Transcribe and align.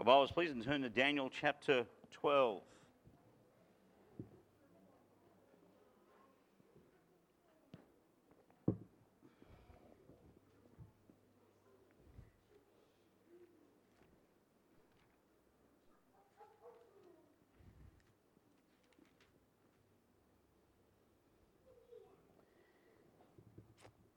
your 0.00 0.04
Bibles, 0.06 0.32
please, 0.32 0.50
and 0.50 0.64
turn 0.64 0.80
to 0.80 0.88
Daniel 0.88 1.30
chapter 1.42 1.84
12. 2.22 2.62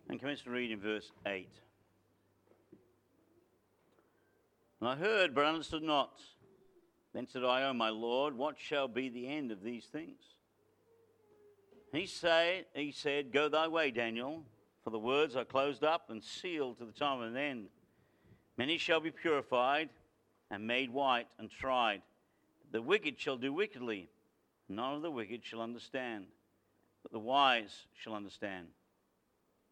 And 0.08 0.18
commence 0.18 0.44
to 0.44 0.50
read 0.50 0.72
in 0.72 0.80
verse 0.80 1.12
8. 1.28 1.50
And 4.84 4.92
I 4.92 4.96
heard, 4.98 5.34
but 5.34 5.46
understood 5.46 5.82
not. 5.82 6.20
Then 7.14 7.26
said 7.26 7.46
I, 7.46 7.64
O 7.64 7.72
my 7.72 7.88
Lord, 7.88 8.38
what 8.38 8.60
shall 8.60 8.90
be 8.90 9.08
the 9.08 9.30
end 9.30 9.50
of 9.50 9.64
these 9.64 9.86
things? 9.86 10.20
He, 11.94 12.06
say, 12.06 12.66
he 12.76 12.92
said, 12.92 13.32
Go 13.32 13.48
thy 13.48 13.70
way, 13.70 13.92
Daniel, 13.92 14.44
for 14.84 14.90
the 14.90 15.00
words 15.00 15.38
are 15.38 15.46
closed 15.46 15.86
up 15.86 16.10
and 16.10 16.22
sealed 16.22 16.80
to 16.80 16.86
the 16.86 16.92
time 16.92 17.22
of 17.22 17.30
an 17.30 17.38
end. 17.38 17.68
Many 18.58 18.78
shall 18.78 19.00
be 19.00 19.10
purified 19.10 19.88
and 20.52 20.68
made 20.68 20.90
white 20.90 21.28
and 21.40 21.50
tried. 21.50 22.02
The 22.74 22.82
wicked 22.82 23.18
shall 23.18 23.38
do 23.38 23.54
wickedly. 23.54 24.10
None 24.68 24.96
of 24.96 25.02
the 25.02 25.12
wicked 25.12 25.46
shall 25.46 25.62
understand, 25.62 26.26
but 27.04 27.14
the 27.14 27.20
wise 27.20 27.86
shall 27.96 28.16
understand. 28.16 28.68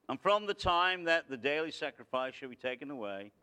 And 0.08 0.22
from 0.22 0.46
the 0.46 0.54
time 0.54 1.04
that 1.04 1.30
the 1.30 1.36
daily 1.36 1.72
sacrifice 1.72 2.34
shall 2.34 2.48
be 2.48 2.56
taken 2.56 2.90
away, 2.90 3.34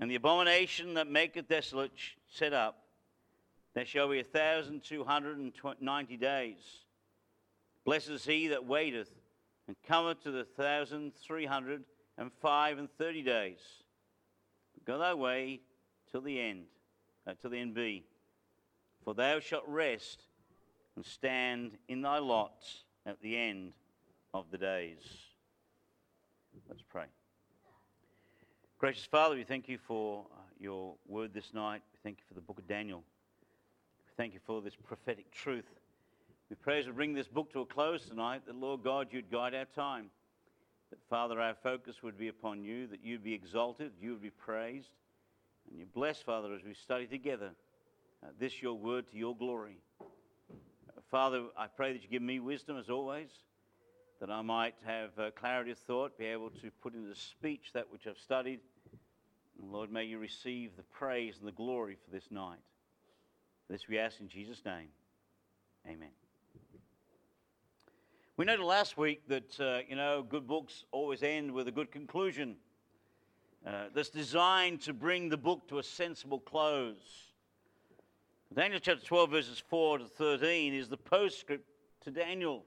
and 0.00 0.10
the 0.10 0.14
abomination 0.14 0.94
that 0.94 1.06
maketh 1.06 1.46
desolate 1.46 1.92
set 2.28 2.52
up, 2.52 2.82
there 3.74 3.84
shall 3.84 4.08
be 4.08 4.18
a 4.18 4.24
thousand 4.24 4.82
two 4.82 5.04
hundred 5.04 5.38
and 5.38 5.52
ninety 5.80 6.16
days. 6.16 6.56
Blessed 7.84 8.08
is 8.08 8.24
he 8.24 8.48
that 8.48 8.64
waiteth, 8.64 9.10
and 9.68 9.76
cometh 9.86 10.22
to 10.22 10.30
the 10.30 10.44
thousand 10.44 11.12
three 11.14 11.46
hundred 11.46 11.84
and 12.18 12.32
five 12.40 12.78
and 12.78 12.90
thirty 12.98 13.22
days. 13.22 13.58
Go 14.86 14.98
thy 14.98 15.14
way 15.14 15.60
till 16.10 16.22
the 16.22 16.40
end, 16.40 16.64
uh, 17.26 17.34
till 17.40 17.50
the 17.50 17.58
end 17.58 17.74
be. 17.74 18.04
For 19.04 19.14
thou 19.14 19.38
shalt 19.38 19.64
rest 19.66 20.22
and 20.96 21.04
stand 21.04 21.72
in 21.88 22.02
thy 22.02 22.18
lot 22.18 22.64
at 23.06 23.20
the 23.20 23.36
end 23.36 23.72
of 24.34 24.46
the 24.50 24.58
days. 24.58 24.98
Let's 26.68 26.82
pray. 26.82 27.04
Gracious 28.80 29.04
Father, 29.04 29.34
we 29.34 29.44
thank 29.44 29.68
you 29.68 29.76
for 29.76 30.24
uh, 30.32 30.40
your 30.58 30.94
word 31.06 31.34
this 31.34 31.52
night. 31.52 31.82
We 31.92 31.98
thank 32.02 32.16
you 32.16 32.24
for 32.26 32.32
the 32.32 32.40
book 32.40 32.58
of 32.58 32.66
Daniel. 32.66 33.04
We 34.06 34.12
thank 34.16 34.32
you 34.32 34.40
for 34.46 34.62
this 34.62 34.72
prophetic 34.74 35.30
truth. 35.30 35.66
We 36.48 36.56
pray 36.56 36.78
as 36.78 36.86
we 36.86 36.92
bring 36.92 37.12
this 37.12 37.28
book 37.28 37.52
to 37.52 37.60
a 37.60 37.66
close 37.66 38.06
tonight 38.06 38.46
that, 38.46 38.56
Lord 38.56 38.82
God, 38.82 39.08
you'd 39.10 39.30
guide 39.30 39.54
our 39.54 39.66
time. 39.66 40.06
That, 40.88 40.98
Father, 41.10 41.38
our 41.38 41.54
focus 41.62 42.02
would 42.02 42.16
be 42.16 42.28
upon 42.28 42.64
you, 42.64 42.86
that 42.86 43.04
you'd 43.04 43.22
be 43.22 43.34
exalted, 43.34 43.92
you 44.00 44.12
would 44.12 44.22
be 44.22 44.30
praised. 44.30 44.88
And 45.68 45.78
you 45.78 45.84
bless, 45.84 46.22
Father, 46.22 46.54
as 46.54 46.64
we 46.64 46.72
study 46.72 47.06
together 47.06 47.50
uh, 48.24 48.28
this 48.38 48.62
your 48.62 48.78
word 48.78 49.10
to 49.10 49.16
your 49.18 49.36
glory. 49.36 49.76
Uh, 50.00 50.04
Father, 51.10 51.42
I 51.54 51.66
pray 51.66 51.92
that 51.92 52.02
you 52.02 52.08
give 52.08 52.22
me 52.22 52.40
wisdom 52.40 52.78
as 52.78 52.88
always 52.88 53.28
that 54.20 54.30
I 54.30 54.42
might 54.42 54.74
have 54.84 55.18
uh, 55.18 55.30
clarity 55.30 55.70
of 55.70 55.78
thought, 55.78 56.18
be 56.18 56.26
able 56.26 56.50
to 56.50 56.70
put 56.82 56.94
into 56.94 57.14
speech 57.14 57.70
that 57.72 57.90
which 57.90 58.06
I've 58.06 58.18
studied. 58.18 58.60
And 59.60 59.72
Lord, 59.72 59.90
may 59.90 60.04
you 60.04 60.18
receive 60.18 60.76
the 60.76 60.82
praise 60.82 61.36
and 61.38 61.48
the 61.48 61.52
glory 61.52 61.96
for 62.04 62.10
this 62.10 62.30
night. 62.30 62.58
This 63.68 63.88
we 63.88 63.98
ask 63.98 64.20
in 64.20 64.28
Jesus' 64.28 64.62
name. 64.64 64.88
Amen. 65.86 66.10
We 68.36 68.44
noted 68.44 68.64
last 68.64 68.98
week 68.98 69.22
that, 69.28 69.60
uh, 69.60 69.80
you 69.88 69.96
know, 69.96 70.22
good 70.22 70.46
books 70.46 70.84
always 70.92 71.22
end 71.22 71.52
with 71.52 71.68
a 71.68 71.72
good 71.72 71.90
conclusion. 71.90 72.56
Uh, 73.66 73.84
that's 73.94 74.08
designed 74.08 74.80
to 74.82 74.94
bring 74.94 75.28
the 75.28 75.36
book 75.36 75.68
to 75.68 75.78
a 75.78 75.82
sensible 75.82 76.40
close. 76.40 77.32
Daniel 78.54 78.80
chapter 78.80 79.04
12, 79.04 79.30
verses 79.30 79.62
4 79.68 79.98
to 79.98 80.04
13 80.06 80.74
is 80.74 80.88
the 80.88 80.96
postscript 80.96 81.66
to 82.02 82.10
Daniel. 82.10 82.64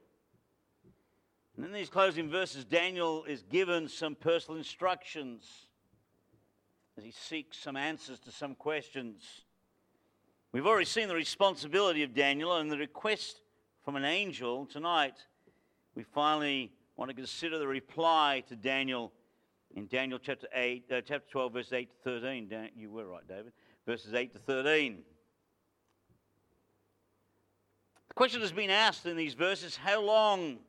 And 1.55 1.65
in 1.65 1.71
these 1.71 1.89
closing 1.89 2.29
verses, 2.29 2.65
Daniel 2.65 3.25
is 3.25 3.43
given 3.43 3.87
some 3.87 4.15
personal 4.15 4.57
instructions 4.57 5.67
as 6.97 7.03
he 7.03 7.11
seeks 7.11 7.57
some 7.57 7.75
answers 7.75 8.19
to 8.21 8.31
some 8.31 8.55
questions. 8.55 9.43
We've 10.51 10.65
already 10.65 10.85
seen 10.85 11.07
the 11.07 11.15
responsibility 11.15 12.03
of 12.03 12.13
Daniel 12.13 12.57
and 12.57 12.71
the 12.71 12.77
request 12.77 13.41
from 13.83 13.95
an 13.95 14.05
angel. 14.05 14.65
Tonight, 14.65 15.15
we 15.95 16.03
finally 16.03 16.71
want 16.95 17.09
to 17.09 17.15
consider 17.15 17.59
the 17.59 17.67
reply 17.67 18.43
to 18.47 18.55
Daniel 18.55 19.11
in 19.75 19.87
Daniel 19.87 20.19
chapter 20.19 20.47
8, 20.53 20.85
uh, 20.91 21.01
chapter 21.01 21.29
12, 21.31 21.53
verses 21.53 21.73
8 21.73 21.89
to 21.89 21.95
13. 22.03 22.47
Dan- 22.47 22.69
you 22.75 22.91
were 22.91 23.07
right, 23.07 23.27
David. 23.27 23.53
Verses 23.85 24.13
8 24.13 24.33
to 24.33 24.39
13. 24.39 25.03
The 28.07 28.13
question 28.13 28.41
has 28.41 28.51
been 28.51 28.69
asked 28.69 29.05
in 29.05 29.17
these 29.17 29.33
verses 29.33 29.75
how 29.75 30.01
long 30.01 30.59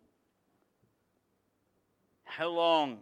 how 2.37 2.49
long? 2.49 2.99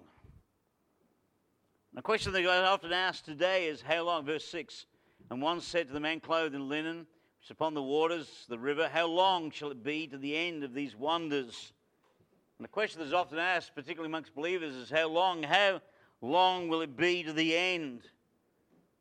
The 1.95 2.03
question 2.03 2.35
that 2.35 2.47
I 2.47 2.67
often 2.67 2.93
ask 2.93 3.25
today 3.25 3.67
is, 3.67 3.81
How 3.81 4.03
long? 4.03 4.27
Verse 4.27 4.45
6. 4.45 4.85
And 5.31 5.41
one 5.41 5.63
said 5.63 5.87
to 5.87 5.95
the 5.95 6.01
man 6.01 6.21
clothed 6.21 6.55
in 6.55 6.69
linen, 6.69 6.99
which 6.99 7.47
is 7.47 7.51
upon 7.51 7.73
the 7.73 7.83
waters, 7.83 8.45
the 8.51 8.59
river, 8.59 8.91
How 8.93 9.07
long 9.07 9.51
shall 9.51 9.71
it 9.71 9.83
be 9.83 10.07
to 10.09 10.19
the 10.19 10.37
end 10.37 10.65
of 10.65 10.75
these 10.75 10.95
wonders? 10.95 11.73
And 12.59 12.65
the 12.65 12.69
question 12.69 13.01
that 13.01 13.07
is 13.07 13.15
often 13.15 13.39
asked, 13.39 13.75
particularly 13.75 14.11
amongst 14.11 14.35
believers, 14.35 14.75
is, 14.75 14.91
How 14.91 15.09
long? 15.09 15.43
How 15.43 15.81
long 16.21 16.69
will 16.69 16.83
it 16.83 16.95
be 16.95 17.23
to 17.23 17.33
the 17.33 17.57
end? 17.57 18.03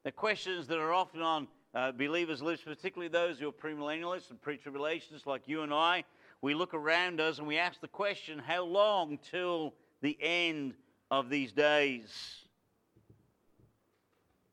The 0.03 0.13
questions 0.13 0.65
that 0.67 0.79
are 0.79 0.93
often 0.93 1.21
on 1.21 1.49
uh, 1.75 1.91
believers' 1.91 2.41
lips, 2.41 2.61
particularly 2.61 3.09
those 3.09 3.37
who 3.37 3.49
are 3.49 3.51
premillennialists 3.51 4.29
and 4.29 4.41
pre 4.41 4.57
tribulationists 4.57 5.25
like 5.25 5.49
you 5.49 5.63
and 5.63 5.73
I, 5.73 6.05
we 6.41 6.53
look 6.53 6.73
around 6.73 7.19
us 7.19 7.37
and 7.37 7.47
we 7.47 7.57
ask 7.57 7.81
the 7.81 7.89
question, 7.89 8.39
How 8.39 8.63
long 8.63 9.19
till 9.29 9.73
the 10.01 10.17
end 10.22 10.75
of 11.09 11.29
these 11.29 11.51
days? 11.51 12.41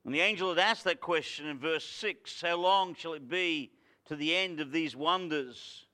And 0.05 0.15
the 0.15 0.21
angel 0.21 0.49
had 0.49 0.59
asked 0.59 0.85
that 0.85 1.01
question 1.01 1.47
in 1.47 1.59
verse 1.59 1.85
6 1.85 2.41
How 2.41 2.57
long 2.57 2.95
shall 2.95 3.13
it 3.13 3.29
be 3.29 3.73
to 4.07 4.17
the 4.17 4.35
end 4.35 4.61
of 4.61 4.73
these 4.73 4.97
wonders? 4.97 5.85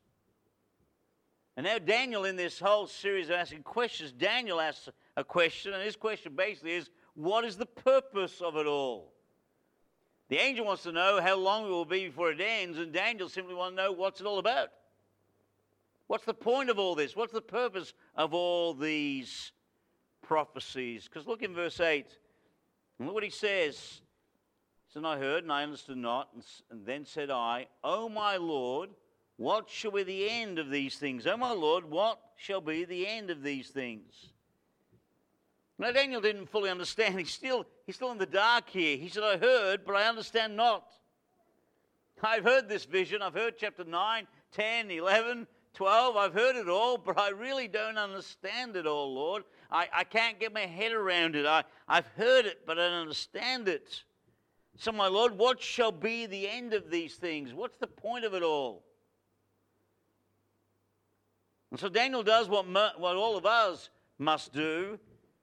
And 1.56 1.66
now, 1.66 1.78
Daniel, 1.78 2.24
in 2.24 2.36
this 2.36 2.58
whole 2.58 2.86
series 2.86 3.28
of 3.28 3.36
asking 3.36 3.62
questions, 3.62 4.12
Daniel 4.12 4.60
asks 4.60 4.88
a 5.16 5.24
question, 5.24 5.72
and 5.72 5.82
his 5.82 5.96
question 5.96 6.34
basically 6.34 6.72
is 6.72 6.90
What 7.14 7.44
is 7.44 7.56
the 7.56 7.66
purpose 7.66 8.40
of 8.40 8.56
it 8.56 8.66
all? 8.66 9.12
The 10.28 10.38
angel 10.38 10.64
wants 10.64 10.84
to 10.84 10.92
know 10.92 11.20
how 11.20 11.36
long 11.36 11.66
it 11.66 11.70
will 11.70 11.84
be 11.84 12.06
before 12.06 12.30
it 12.30 12.40
ends, 12.40 12.78
and 12.78 12.92
Daniel 12.92 13.28
simply 13.28 13.54
wants 13.54 13.76
to 13.76 13.82
know 13.82 13.92
what's 13.92 14.20
it 14.20 14.26
all 14.26 14.38
about. 14.38 14.68
What's 16.06 16.24
the 16.24 16.34
point 16.34 16.70
of 16.70 16.78
all 16.78 16.94
this? 16.94 17.16
What's 17.16 17.32
the 17.32 17.40
purpose 17.40 17.94
of 18.14 18.34
all 18.34 18.74
these 18.74 19.52
prophecies? 20.22 21.08
Because 21.08 21.26
look 21.26 21.42
in 21.42 21.54
verse 21.54 21.80
8. 21.80 22.06
And 22.98 23.08
look 23.08 23.14
what 23.14 23.24
he 23.24 23.30
says. 23.30 24.00
And 24.96 25.04
I 25.04 25.18
heard, 25.18 25.42
and 25.42 25.52
I 25.52 25.64
understood 25.64 25.96
not. 25.96 26.28
And 26.70 26.86
then 26.86 27.04
said 27.04 27.28
I, 27.28 27.66
O 27.82 28.08
my 28.08 28.36
Lord, 28.36 28.90
what 29.36 29.68
shall 29.68 29.90
be 29.90 30.04
the 30.04 30.30
end 30.30 30.60
of 30.60 30.70
these 30.70 30.96
things? 30.96 31.26
O 31.26 31.36
my 31.36 31.50
Lord, 31.50 31.90
what 31.90 32.20
shall 32.36 32.60
be 32.60 32.84
the 32.84 33.06
end 33.06 33.30
of 33.30 33.42
these 33.42 33.70
things? 33.70 34.30
Now 35.78 35.90
Daniel 35.90 36.20
didn't 36.20 36.46
fully 36.46 36.70
understand. 36.70 37.18
He's 37.18 37.32
still, 37.32 37.66
he's 37.86 37.96
still 37.96 38.12
in 38.12 38.18
the 38.18 38.26
dark 38.26 38.68
here. 38.68 38.96
He 38.96 39.08
said, 39.08 39.24
I 39.24 39.36
heard, 39.36 39.84
but 39.84 39.96
I 39.96 40.08
understand 40.08 40.56
not. 40.56 40.86
I've 42.22 42.44
heard 42.44 42.68
this 42.68 42.84
vision. 42.84 43.20
I've 43.20 43.34
heard 43.34 43.54
chapter 43.58 43.82
9, 43.82 44.26
10, 44.52 44.90
11, 44.92 45.46
12. 45.74 46.16
I've 46.16 46.32
heard 46.32 46.56
it 46.56 46.68
all, 46.68 46.96
but 46.96 47.18
I 47.18 47.30
really 47.30 47.68
don't 47.68 47.98
understand 47.98 48.76
it 48.76 48.86
all, 48.86 49.12
Lord. 49.12 49.44
I, 49.70 49.88
I 49.92 50.04
can't 50.04 50.40
get 50.40 50.54
my 50.54 50.66
head 50.66 50.92
around 50.92 51.36
it. 51.36 51.46
I, 51.46 51.64
I've 51.88 52.06
heard 52.16 52.46
it, 52.46 52.60
but 52.66 52.78
I 52.78 52.88
don't 52.88 53.02
understand 53.02 53.68
it. 53.68 54.02
So, 54.76 54.92
my 54.92 55.06
Lord, 55.06 55.36
what 55.36 55.60
shall 55.60 55.92
be 55.92 56.26
the 56.26 56.48
end 56.48 56.74
of 56.74 56.90
these 56.90 57.14
things? 57.14 57.52
What's 57.52 57.76
the 57.76 57.86
point 57.86 58.24
of 58.24 58.34
it 58.34 58.42
all? 58.42 58.82
And 61.70 61.80
so 61.80 61.88
Daniel 61.88 62.22
does 62.22 62.48
what, 62.48 62.66
what 62.68 63.16
all 63.16 63.36
of 63.36 63.46
us 63.46 63.90
must 64.18 64.52
do 64.52 64.96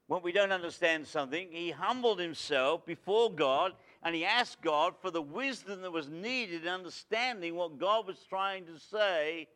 when 0.07 0.21
we 0.21 0.31
don't 0.31 0.53
understand 0.53 1.05
something. 1.05 1.49
He 1.51 1.71
humbled 1.71 2.19
himself 2.19 2.85
before 2.85 3.29
God 3.29 3.73
and 4.03 4.15
he 4.15 4.23
asked 4.23 4.61
God 4.61 4.93
for 5.01 5.11
the 5.11 5.21
wisdom 5.21 5.81
that 5.81 5.91
was 5.91 6.09
needed 6.09 6.63
in 6.63 6.69
understanding 6.69 7.55
what 7.55 7.79
God 7.79 8.07
was 8.07 8.25
trying 8.29 8.65
to 8.65 8.79
say 8.79 9.47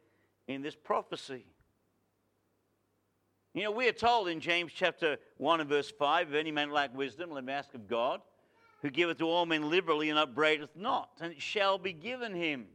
in 0.47 0.61
this 0.61 0.75
prophecy. 0.75 1.45
You 3.53 3.63
know, 3.63 3.71
we 3.71 3.87
are 3.87 3.93
told 3.93 4.27
in 4.27 4.41
James 4.41 4.73
chapter 4.75 5.17
1 5.37 5.61
and 5.61 5.69
verse 5.69 5.89
5 5.89 6.29
if 6.29 6.35
any 6.35 6.51
man 6.51 6.71
lack 6.71 6.95
wisdom, 6.95 7.31
let 7.31 7.43
him 7.43 7.49
ask 7.49 7.73
of 7.73 7.87
God, 7.87 8.21
who 8.81 8.89
giveth 8.89 9.19
to 9.19 9.29
all 9.29 9.45
men 9.45 9.69
liberally 9.69 10.09
and 10.09 10.19
upbraideth 10.19 10.75
not, 10.75 11.09
and 11.21 11.31
it 11.31 11.41
shall 11.41 11.77
be 11.77 11.93
given 11.93 12.33
him. 12.33 12.65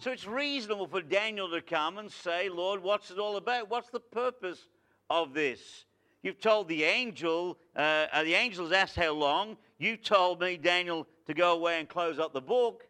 So 0.00 0.10
it's 0.10 0.26
reasonable 0.26 0.88
for 0.88 1.02
Daniel 1.02 1.50
to 1.50 1.60
come 1.60 1.98
and 1.98 2.10
say, 2.10 2.48
Lord, 2.48 2.82
what's 2.82 3.10
it 3.10 3.18
all 3.18 3.36
about? 3.36 3.70
What's 3.70 3.90
the 3.90 4.00
purpose 4.00 4.66
of 5.08 5.34
this? 5.34 5.84
You've 6.22 6.40
told 6.40 6.68
the 6.68 6.84
angel, 6.84 7.58
uh, 7.76 8.06
uh 8.12 8.24
the 8.24 8.34
angel 8.34 8.64
has 8.64 8.72
asked 8.72 8.96
how 8.96 9.12
long. 9.12 9.56
You 9.78 9.96
told 9.96 10.40
me, 10.40 10.56
Daniel, 10.56 11.06
to 11.26 11.34
go 11.34 11.52
away 11.52 11.78
and 11.78 11.88
close 11.88 12.18
up 12.18 12.32
the 12.32 12.40
book. 12.40 12.84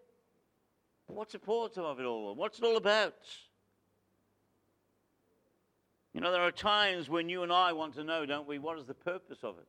What's 1.08 1.32
the 1.32 1.38
point 1.38 1.76
of 1.76 2.00
it 2.00 2.05
all? 2.05 2.34
What's 2.34 2.58
it 2.58 2.64
all 2.64 2.76
about? 2.76 3.14
You 6.12 6.20
know, 6.20 6.32
there 6.32 6.42
are 6.42 6.50
times 6.50 7.08
when 7.08 7.28
you 7.28 7.42
and 7.42 7.52
I 7.52 7.72
want 7.72 7.94
to 7.94 8.04
know, 8.04 8.26
don't 8.26 8.48
we, 8.48 8.58
what 8.58 8.78
is 8.78 8.86
the 8.86 8.94
purpose 8.94 9.38
of 9.42 9.58
it? 9.58 9.66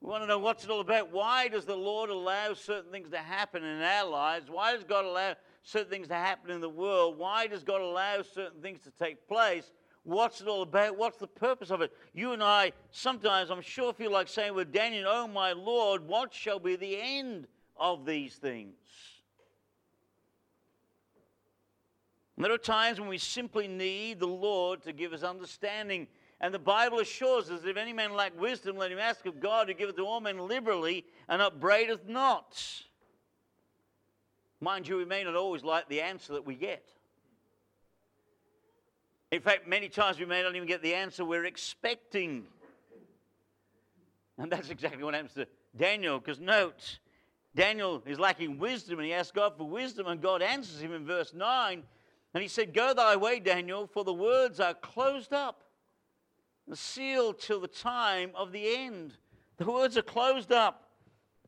We 0.00 0.10
want 0.10 0.22
to 0.24 0.26
know 0.26 0.38
what's 0.38 0.64
it 0.64 0.70
all 0.70 0.80
about. 0.80 1.12
Why 1.12 1.48
does 1.48 1.64
the 1.64 1.76
Lord 1.76 2.10
allow 2.10 2.54
certain 2.54 2.90
things 2.90 3.10
to 3.10 3.18
happen 3.18 3.62
in 3.62 3.82
our 3.82 4.08
lives? 4.08 4.50
Why 4.50 4.72
does 4.74 4.84
God 4.84 5.04
allow 5.04 5.34
certain 5.62 5.90
things 5.90 6.08
to 6.08 6.14
happen 6.14 6.50
in 6.50 6.60
the 6.60 6.68
world? 6.68 7.18
Why 7.18 7.46
does 7.46 7.62
God 7.62 7.80
allow 7.80 8.22
certain 8.22 8.60
things 8.60 8.80
to 8.82 8.90
take 8.90 9.28
place? 9.28 9.70
What's 10.04 10.40
it 10.40 10.48
all 10.48 10.62
about? 10.62 10.98
What's 10.98 11.18
the 11.18 11.28
purpose 11.28 11.70
of 11.70 11.82
it? 11.82 11.92
You 12.12 12.32
and 12.32 12.42
I 12.42 12.72
sometimes, 12.90 13.50
I'm 13.50 13.60
sure, 13.60 13.92
feel 13.92 14.10
like 14.10 14.26
saying 14.26 14.54
with 14.54 14.72
Daniel, 14.72 15.04
Oh 15.06 15.28
my 15.28 15.52
Lord, 15.52 16.06
what 16.06 16.34
shall 16.34 16.58
be 16.58 16.74
the 16.74 17.00
end 17.00 17.46
of 17.76 18.04
these 18.04 18.34
things? 18.34 18.74
And 22.36 22.44
there 22.44 22.52
are 22.52 22.58
times 22.58 22.98
when 22.98 23.08
we 23.08 23.18
simply 23.18 23.68
need 23.68 24.18
the 24.18 24.26
Lord 24.26 24.82
to 24.82 24.92
give 24.92 25.12
us 25.12 25.22
understanding. 25.22 26.08
And 26.40 26.52
the 26.52 26.58
Bible 26.58 27.00
assures 27.00 27.50
us 27.50 27.60
that 27.60 27.68
if 27.68 27.76
any 27.76 27.92
man 27.92 28.14
lack 28.14 28.38
wisdom, 28.40 28.76
let 28.76 28.90
him 28.90 28.98
ask 28.98 29.26
of 29.26 29.38
God 29.38 29.68
to 29.68 29.74
give 29.74 29.88
it 29.88 29.96
to 29.96 30.02
all 30.02 30.20
men 30.20 30.38
liberally 30.38 31.04
and 31.28 31.42
upbraideth 31.42 32.08
not. 32.08 32.62
Mind 34.60 34.88
you, 34.88 34.96
we 34.96 35.04
may 35.04 35.24
not 35.24 35.34
always 35.34 35.62
like 35.62 35.88
the 35.88 36.00
answer 36.00 36.32
that 36.34 36.46
we 36.46 36.54
get. 36.54 36.86
In 39.30 39.40
fact, 39.40 39.66
many 39.66 39.88
times 39.88 40.18
we 40.18 40.26
may 40.26 40.42
not 40.42 40.54
even 40.54 40.68
get 40.68 40.82
the 40.82 40.94
answer 40.94 41.24
we're 41.24 41.46
expecting. 41.46 42.44
And 44.38 44.50
that's 44.50 44.70
exactly 44.70 45.02
what 45.02 45.14
happens 45.14 45.34
to 45.34 45.46
Daniel, 45.76 46.18
because 46.18 46.38
note, 46.38 46.98
Daniel 47.54 48.02
is 48.06 48.18
lacking 48.18 48.58
wisdom 48.58 48.98
and 48.98 49.06
he 49.06 49.14
asks 49.14 49.32
God 49.32 49.56
for 49.56 49.64
wisdom, 49.64 50.06
and 50.06 50.20
God 50.20 50.42
answers 50.42 50.80
him 50.80 50.92
in 50.92 51.06
verse 51.06 51.32
9. 51.34 51.82
And 52.34 52.42
he 52.42 52.48
said, 52.48 52.72
Go 52.72 52.94
thy 52.94 53.16
way, 53.16 53.40
Daniel, 53.40 53.86
for 53.86 54.04
the 54.04 54.12
words 54.12 54.60
are 54.60 54.74
closed 54.74 55.32
up 55.32 55.64
and 56.66 56.76
sealed 56.76 57.38
till 57.40 57.60
the 57.60 57.68
time 57.68 58.30
of 58.34 58.52
the 58.52 58.76
end. 58.76 59.14
The 59.58 59.70
words 59.70 59.96
are 59.96 60.02
closed 60.02 60.52
up 60.52 60.88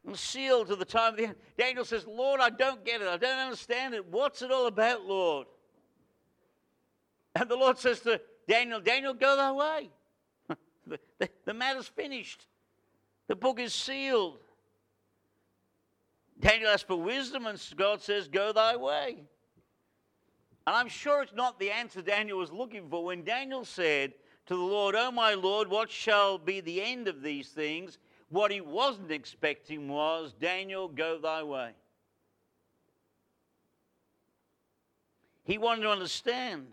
and 0.06 0.16
sealed 0.16 0.68
to 0.68 0.76
the 0.76 0.84
time 0.84 1.12
of 1.12 1.16
the 1.16 1.24
end. 1.26 1.34
Daniel 1.56 1.84
says, 1.84 2.06
Lord, 2.06 2.40
I 2.40 2.50
don't 2.50 2.84
get 2.84 3.00
it. 3.00 3.08
I 3.08 3.16
don't 3.16 3.38
understand 3.38 3.94
it. 3.94 4.06
What's 4.06 4.42
it 4.42 4.50
all 4.50 4.66
about, 4.66 5.04
Lord? 5.04 5.46
And 7.34 7.48
the 7.48 7.56
Lord 7.56 7.78
says 7.78 8.00
to 8.00 8.20
Daniel, 8.46 8.80
Daniel, 8.80 9.14
go 9.14 9.36
thy 9.36 9.52
way. 9.52 9.90
the, 10.86 10.98
the, 11.18 11.28
the 11.46 11.54
matter's 11.54 11.88
finished. 11.88 12.46
The 13.26 13.34
book 13.34 13.58
is 13.58 13.74
sealed. 13.74 14.38
Daniel 16.38 16.70
asks 16.70 16.82
for 16.82 16.96
wisdom, 16.96 17.46
and 17.46 17.60
God 17.76 18.02
says, 18.02 18.28
Go 18.28 18.52
thy 18.52 18.76
way. 18.76 19.22
And 20.66 20.74
I'm 20.74 20.88
sure 20.88 21.22
it's 21.22 21.34
not 21.34 21.58
the 21.58 21.70
answer 21.70 22.00
Daniel 22.00 22.38
was 22.38 22.52
looking 22.52 22.88
for 22.88 23.04
when 23.04 23.22
Daniel 23.22 23.64
said 23.64 24.14
to 24.46 24.54
the 24.54 24.62
Lord, 24.62 24.94
Oh 24.94 25.10
my 25.10 25.34
Lord, 25.34 25.68
what 25.68 25.90
shall 25.90 26.38
be 26.38 26.60
the 26.60 26.82
end 26.82 27.06
of 27.08 27.22
these 27.22 27.48
things? 27.48 27.98
What 28.30 28.50
he 28.50 28.60
wasn't 28.60 29.12
expecting 29.12 29.88
was, 29.88 30.32
Daniel, 30.32 30.88
go 30.88 31.18
thy 31.18 31.42
way. 31.42 31.72
He 35.44 35.58
wanted 35.58 35.82
to 35.82 35.90
understand. 35.90 36.66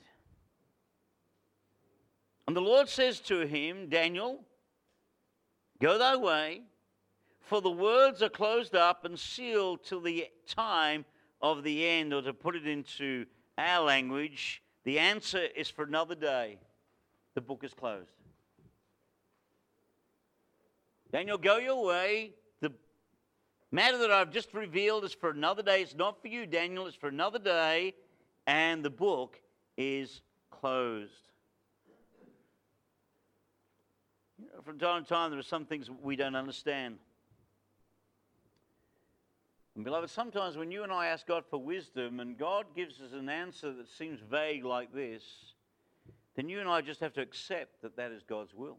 And 2.48 2.56
the 2.56 2.62
Lord 2.62 2.88
says 2.88 3.20
to 3.22 3.46
him, 3.46 3.90
Daniel, 3.90 4.40
go 5.80 5.98
thy 5.98 6.16
way, 6.16 6.62
for 7.42 7.62
the 7.62 7.70
words 7.70 8.24
are 8.24 8.30
closed 8.30 8.76
up 8.76 9.04
and 9.04 9.20
sealed 9.20 9.84
till 9.84 10.00
the 10.00 10.28
time 10.48 11.04
of 11.42 11.64
the 11.64 11.86
end, 11.86 12.14
or 12.14 12.22
to 12.22 12.34
put 12.34 12.56
it 12.56 12.66
into 12.66 13.26
our 13.62 13.84
language, 13.84 14.62
the 14.84 15.00
answer 15.00 15.42
is 15.56 15.70
for 15.70 15.84
another 15.84 16.16
day. 16.16 16.58
The 17.36 17.42
book 17.42 17.64
is 17.64 17.74
closed. 17.74 18.10
Daniel, 21.12 21.38
go 21.38 21.58
your 21.58 21.86
way. 21.86 22.32
The 22.62 22.72
matter 23.72 23.98
that 24.00 24.12
I've 24.12 24.32
just 24.32 24.54
revealed 24.54 25.04
is 25.04 25.14
for 25.14 25.30
another 25.30 25.62
day. 25.62 25.82
It's 25.82 25.96
not 25.96 26.22
for 26.22 26.28
you, 26.28 26.46
Daniel. 26.46 26.88
It's 26.88 26.96
for 26.96 27.10
another 27.10 27.40
day. 27.40 27.94
And 28.48 28.84
the 28.84 28.90
book 28.90 29.40
is 29.78 30.22
closed. 30.50 31.12
You 34.40 34.48
know, 34.48 34.62
from 34.64 34.80
time 34.80 35.04
to 35.04 35.10
time, 35.10 35.30
there 35.32 35.40
are 35.40 35.44
some 35.44 35.66
things 35.66 35.90
we 36.02 36.16
don't 36.16 36.36
understand. 36.36 36.98
And 39.76 39.86
beloved, 39.86 40.10
sometimes 40.10 40.58
when 40.58 40.72
you 40.72 40.84
and 40.84 40.92
I 40.92 41.08
ask 41.08 41.26
God 41.26 41.44
for 41.50 41.58
wisdom 41.58 42.20
and 42.20 42.38
God 42.38 42.66
gives 42.76 43.00
us 43.00 43.14
an 43.14 43.30
answer 43.30 43.74
that 43.74 43.88
seems 43.88 44.20
vague 44.20 44.66
like 44.66 44.94
this, 44.94 45.24
then 46.36 46.50
you 46.50 46.60
and 46.60 46.70
I 46.70 46.82
just 46.82 47.00
have 47.00 47.14
to 47.14 47.22
accept 47.22 47.82
that 47.82 47.96
that 47.96 48.12
is 48.12 48.24
God's 48.24 48.54
will. 48.54 48.78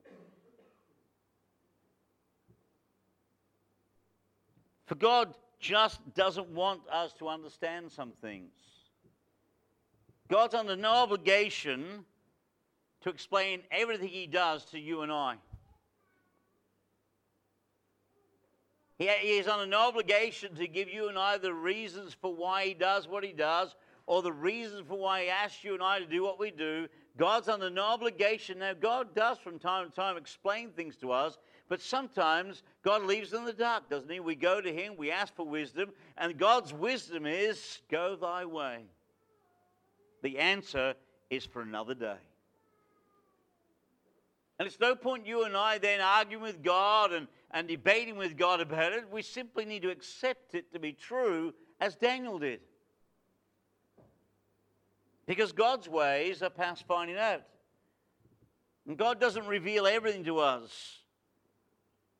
For 4.87 4.95
God 4.95 5.35
just 5.59 6.01
doesn't 6.15 6.49
want 6.49 6.83
us 6.91 7.15
to 7.15 7.29
understand 7.29 7.91
some 7.91 8.13
things. 8.21 8.51
God's 10.29 10.55
under 10.55 10.77
no 10.77 10.91
obligation 10.91 12.05
to 13.03 13.09
explain 13.11 13.63
everything 13.71 14.09
He 14.09 14.27
does 14.27 14.65
to 14.67 14.79
you 14.79 15.03
and 15.03 15.11
I. 15.11 15.37
He, 19.03 19.39
is 19.39 19.49
under 19.49 19.67
no 19.67 19.89
obligation 19.89 20.55
to 20.55 20.69
give 20.69 20.89
you 20.89 21.09
and 21.09 21.19
I 21.19 21.39
the 21.39 21.53
reasons 21.53 22.15
for 22.21 22.35
why 22.35 22.67
He 22.67 22.75
does 22.75 23.09
what 23.09 23.25
He 23.25 23.33
does 23.33 23.75
or 24.07 24.23
the 24.23 24.33
reasons 24.33 24.87
for 24.87 24.99
why 24.99 25.25
He 25.25 25.29
asks 25.29 25.65
you 25.65 25.75
and 25.75 25.83
I 25.83 25.99
to 25.99 26.07
do 26.07 26.23
what 26.23 26.39
we 26.39 26.51
do. 26.51 26.87
God's 27.17 27.49
under 27.49 27.69
no 27.69 27.85
obligation. 27.85 28.61
Now, 28.61 28.75
God 28.75 29.15
does 29.15 29.39
from 29.39 29.59
time 29.59 29.89
to 29.89 29.95
time 29.95 30.17
explain 30.17 30.71
things 30.71 30.97
to 30.97 31.13
us, 31.13 31.39
but 31.69 31.81
sometimes 31.81 32.63
God 32.83 33.03
leaves 33.03 33.33
in 33.33 33.45
the 33.45 33.53
dark, 33.53 33.91
doesn't 33.91 34.11
He? 34.11 34.21
We 34.21 34.35
go 34.35 34.61
to 34.61 34.73
Him, 34.73 34.97
we 34.97 35.11
ask 35.11 35.35
for 35.35 35.47
wisdom, 35.47 35.91
and 36.17 36.39
God's 36.39 36.73
wisdom 36.73 37.27
is 37.27 37.81
go 37.91 38.17
thy 38.17 38.45
way. 38.45 38.85
The 40.23 40.39
answer 40.39 40.95
is 41.29 41.45
for 41.45 41.63
another 41.63 41.95
day. 41.95 42.17
And 44.63 44.69
it's 44.69 44.79
no 44.79 44.95
point 44.95 45.27
you 45.27 45.43
and 45.43 45.57
I 45.57 45.79
then 45.79 46.01
arguing 46.01 46.41
with 46.41 46.63
God 46.63 47.13
and, 47.13 47.27
and 47.51 47.67
debating 47.67 48.17
with 48.17 48.37
God 48.37 48.61
about 48.61 48.93
it. 48.93 49.11
We 49.11 49.21
simply 49.21 49.65
need 49.65 49.83
to 49.83 49.91
accept 49.91 50.55
it 50.55 50.73
to 50.73 50.79
be 50.79 50.93
true 50.93 51.53
as 51.81 51.97
Daniel 51.97 52.39
did. 52.39 52.61
Because 55.27 55.51
God's 55.51 55.89
ways 55.89 56.45
are 56.45 56.49
past 56.49 56.87
finding 56.87 57.17
out. 57.17 57.43
And 58.87 58.97
God 58.97 59.21
doesn't 59.21 59.49
reveal 59.49 59.85
everything 59.85 60.23
to 60.27 60.39
us. 60.39 61.01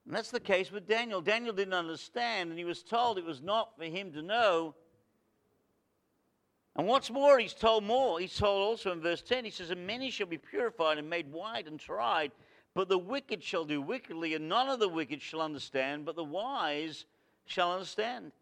And 0.05 0.13
that's 0.13 0.33
the 0.33 0.41
case 0.41 0.73
with 0.73 0.89
Daniel. 0.89 1.21
Daniel 1.21 1.55
didn't 1.55 1.75
understand, 1.75 2.51
and 2.51 2.59
he 2.59 2.65
was 2.65 2.83
told 2.83 3.19
it 3.19 3.25
was 3.25 3.41
not 3.41 3.77
for 3.79 3.85
him 3.85 4.11
to 4.15 4.21
know. 4.21 4.75
And 6.77 6.87
what's 6.87 7.11
more, 7.11 7.39
he's 7.39 7.55
told 7.55 7.85
more. 7.85 8.19
He's 8.19 8.37
told 8.37 8.63
also 8.63 8.93
in 8.93 9.01
verse 9.01 9.23
10, 9.23 9.45
he 9.45 9.51
says, 9.51 9.71
And 9.71 9.87
many 9.87 10.11
shall 10.11 10.27
be 10.27 10.39
purified 10.39 10.99
and 10.99 11.09
made 11.09 11.31
white 11.31 11.67
and 11.67 11.79
tried, 11.79 12.33
but 12.75 12.89
the 12.89 12.99
wicked 12.99 13.43
shall 13.43 13.65
do 13.65 13.83
wickedly, 13.83 14.35
and 14.35 14.49
none 14.49 14.69
of 14.69 14.81
the 14.81 14.89
wicked 14.89 15.21
shall 15.21 15.43
understand, 15.43 16.07
but 16.07 16.17
the 16.17 16.25
wise 16.25 17.05
shall 17.45 17.73
understand. 17.73 18.33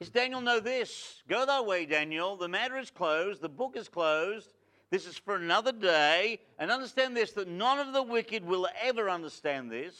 Does 0.00 0.10
Daniel 0.10 0.40
know 0.40 0.58
this? 0.58 1.22
Go 1.28 1.44
thy 1.44 1.60
way, 1.60 1.84
Daniel. 1.84 2.36
The 2.36 2.48
matter 2.48 2.78
is 2.78 2.90
closed, 2.90 3.42
the 3.42 3.48
book 3.48 3.76
is 3.76 3.88
closed. 3.88 4.54
This 4.90 5.06
is 5.06 5.16
for 5.16 5.36
another 5.36 5.72
day. 5.72 6.40
And 6.58 6.70
understand 6.70 7.16
this 7.16 7.32
that 7.32 7.48
none 7.48 7.78
of 7.78 7.92
the 7.92 8.02
wicked 8.02 8.44
will 8.44 8.68
ever 8.82 9.08
understand 9.08 9.70
this, 9.70 9.94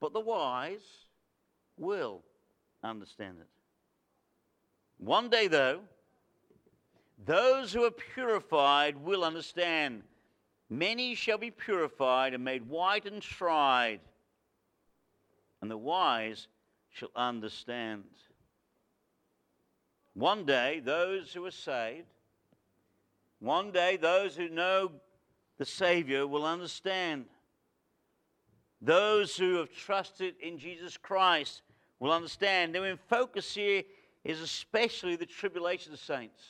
but 0.00 0.12
the 0.12 0.20
wise 0.20 1.06
will 1.78 2.22
understand 2.82 3.38
it. 3.40 3.46
One 4.98 5.30
day, 5.30 5.48
though, 5.48 5.80
those 7.24 7.72
who 7.72 7.84
are 7.84 7.90
purified 7.90 8.96
will 8.96 9.24
understand. 9.24 10.02
Many 10.68 11.14
shall 11.14 11.38
be 11.38 11.50
purified 11.50 12.34
and 12.34 12.44
made 12.44 12.68
white 12.68 13.06
and 13.06 13.22
tried, 13.22 14.00
and 15.62 15.70
the 15.70 15.78
wise 15.78 16.48
shall 16.90 17.10
understand. 17.16 18.04
One 20.14 20.44
day, 20.44 20.80
those 20.80 21.32
who 21.32 21.46
are 21.46 21.50
saved, 21.50 22.06
one 23.40 23.70
day, 23.70 23.96
those 23.96 24.36
who 24.36 24.48
know 24.48 24.90
the 25.58 25.64
Savior 25.64 26.26
will 26.26 26.44
understand. 26.44 27.26
Those 28.80 29.36
who 29.36 29.56
have 29.56 29.72
trusted 29.72 30.34
in 30.40 30.58
Jesus 30.58 30.96
Christ 30.96 31.62
will 31.98 32.12
understand. 32.12 32.74
The 32.74 32.80
main 32.80 32.98
focus 33.08 33.54
here 33.54 33.82
is 34.28 34.42
especially 34.42 35.16
the 35.16 35.24
tribulation 35.24 35.90
of 35.94 35.98
saints. 35.98 36.42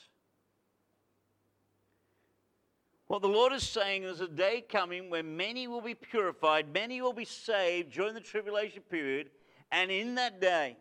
What 3.07 3.23
the 3.23 3.29
Lord 3.29 3.53
is 3.53 3.63
saying 3.63 4.03
is 4.03 4.21
a 4.21 4.27
day 4.27 4.65
coming 4.69 5.09
when 5.09 5.37
many 5.37 5.69
will 5.69 5.81
be 5.81 5.95
purified, 5.95 6.75
many 6.75 7.01
will 7.01 7.13
be 7.13 7.25
saved 7.25 7.93
during 7.93 8.15
the 8.15 8.21
tribulation 8.21 8.83
period, 8.83 9.31
and 9.71 9.93
in 9.93 10.17
that 10.17 10.41
day, 10.41 10.77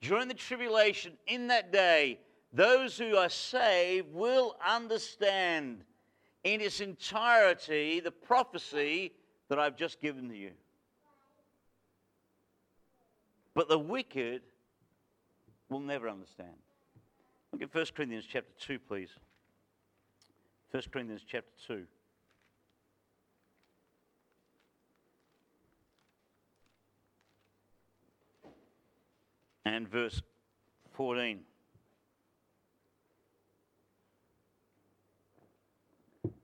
during 0.00 0.28
the 0.28 0.34
tribulation, 0.34 1.14
in 1.26 1.48
that 1.48 1.72
day, 1.72 2.20
those 2.52 2.96
who 2.96 3.16
are 3.16 3.28
saved 3.28 4.14
will 4.14 4.56
understand 4.64 5.82
in 6.44 6.60
its 6.60 6.80
entirety 6.80 7.98
the 7.98 8.12
prophecy 8.12 9.12
that 9.48 9.58
I've 9.58 9.76
just 9.76 10.00
given 10.00 10.28
to 10.28 10.36
you. 10.36 10.52
But 13.54 13.68
the 13.68 13.78
wicked 13.78 14.42
will 15.72 15.80
never 15.80 16.08
understand. 16.08 16.54
Look 17.52 17.62
at 17.62 17.74
1 17.74 17.86
Corinthians 17.94 18.24
chapter 18.30 18.52
2, 18.60 18.78
please. 18.78 19.10
1 20.70 20.82
Corinthians 20.92 21.22
chapter 21.26 21.50
2. 21.66 21.82
And 29.64 29.88
verse 29.88 30.22
14. 30.94 31.40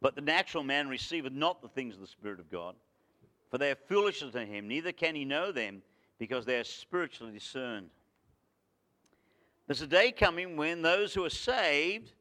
But 0.00 0.14
the 0.14 0.20
natural 0.20 0.62
man 0.62 0.88
receiveth 0.88 1.32
not 1.32 1.60
the 1.60 1.68
things 1.68 1.94
of 1.94 2.00
the 2.00 2.06
Spirit 2.06 2.38
of 2.38 2.50
God, 2.50 2.76
for 3.50 3.58
they 3.58 3.70
are 3.70 3.78
foolishness 3.88 4.32
to 4.32 4.44
him, 4.44 4.68
neither 4.68 4.92
can 4.92 5.14
he 5.14 5.24
know 5.24 5.50
them, 5.50 5.82
because 6.18 6.44
they 6.44 6.58
are 6.58 6.64
spiritually 6.64 7.32
discerned. 7.32 7.90
There's 9.68 9.82
a 9.82 9.86
day 9.86 10.12
coming 10.12 10.56
when 10.56 10.80
those 10.80 11.12
who 11.12 11.26
are 11.26 11.30
saved, 11.30 12.14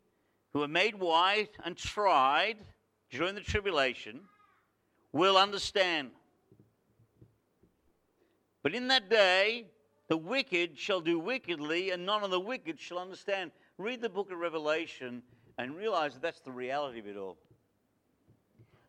who 0.51 0.63
are 0.63 0.67
made 0.67 0.99
white 0.99 1.57
and 1.63 1.77
tried 1.77 2.57
during 3.09 3.35
the 3.35 3.41
tribulation, 3.41 4.19
will 5.13 5.37
understand. 5.37 6.11
But 8.63 8.75
in 8.75 8.89
that 8.89 9.09
day, 9.09 9.67
the 10.09 10.17
wicked 10.17 10.77
shall 10.77 10.99
do 10.99 11.19
wickedly, 11.19 11.91
and 11.91 12.05
none 12.05 12.21
of 12.21 12.31
the 12.31 12.39
wicked 12.39 12.81
shall 12.81 12.99
understand. 12.99 13.51
Read 13.77 14.01
the 14.01 14.09
book 14.09 14.29
of 14.29 14.39
Revelation 14.39 15.23
and 15.57 15.73
realize 15.73 16.15
that 16.15 16.21
that's 16.21 16.41
the 16.41 16.51
reality 16.51 16.99
of 16.99 17.07
it 17.07 17.15
all. 17.15 17.37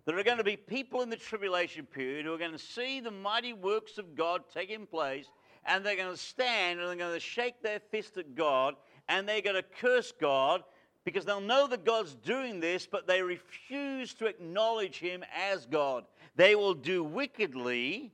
There 0.05 0.19
are 0.19 0.25
going 0.25 0.38
to 0.38 0.45
be 0.45 0.57
people 0.57 1.03
in 1.03 1.11
the 1.11 1.17
tribulation 1.17 1.87
period 1.87 2.27
who 2.27 2.35
are 2.35 2.38
going 2.38 2.50
to 2.50 2.59
see 2.59 2.99
the 2.99 3.12
mighty 3.12 3.53
works 3.53 3.99
of 3.99 4.17
God 4.17 4.43
taking 4.53 4.85
place, 4.85 5.27
and 5.69 5.85
they're 5.85 5.97
going 5.97 6.11
to 6.11 6.17
stand 6.17 6.81
and 6.81 6.89
they're 6.89 6.97
going 6.97 7.15
to 7.15 7.21
shake 7.21 7.63
their 7.63 7.79
fist 7.79 8.17
at 8.17 8.35
God, 8.35 8.75
and 9.09 9.29
they're 9.29 9.43
going 9.43 9.57
to 9.57 9.63
curse 9.63 10.13
God 10.19 10.65
because 11.05 11.25
they'll 11.25 11.41
know 11.41 11.67
that 11.69 11.85
God's 11.85 12.15
doing 12.15 12.61
this, 12.61 12.87
but 12.87 13.07
they 13.07 13.23
refuse 13.23 14.13
to 14.15 14.27
acknowledge 14.27 14.99
Him 14.99 15.25
as 15.35 15.67
God. 15.67 16.05
They 16.37 16.55
will 16.55 16.75
do 16.75 17.05
wickedly, 17.05 18.13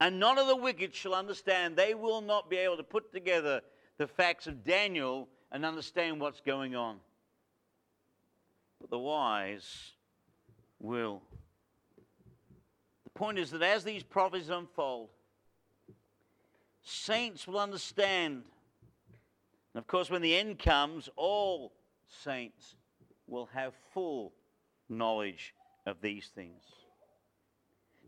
and 0.00 0.18
none 0.18 0.38
of 0.38 0.46
the 0.46 0.56
wicked 0.56 0.94
shall 0.94 1.14
understand. 1.14 1.76
They 1.76 1.94
will 1.94 2.20
not 2.20 2.48
be 2.48 2.56
able 2.56 2.76
to 2.78 2.82
put 2.82 3.12
together 3.12 3.60
the 3.98 4.06
facts 4.06 4.46
of 4.46 4.64
Daniel 4.64 5.28
and 5.52 5.64
understand 5.64 6.20
what's 6.20 6.40
going 6.40 6.74
on. 6.74 6.96
But 8.80 8.90
the 8.90 8.98
wise 8.98 9.92
will. 10.78 11.22
The 13.04 13.10
point 13.10 13.38
is 13.38 13.50
that 13.50 13.62
as 13.62 13.84
these 13.84 14.02
prophecies 14.02 14.48
unfold, 14.48 15.10
saints 16.90 17.46
will 17.46 17.58
understand. 17.58 18.42
And 19.74 19.80
of 19.80 19.86
course, 19.86 20.10
when 20.10 20.22
the 20.22 20.36
end 20.36 20.58
comes, 20.58 21.08
all 21.16 21.72
saints 22.06 22.74
will 23.26 23.48
have 23.54 23.72
full 23.94 24.32
knowledge 24.88 25.54
of 25.86 26.00
these 26.00 26.30
things. 26.34 26.64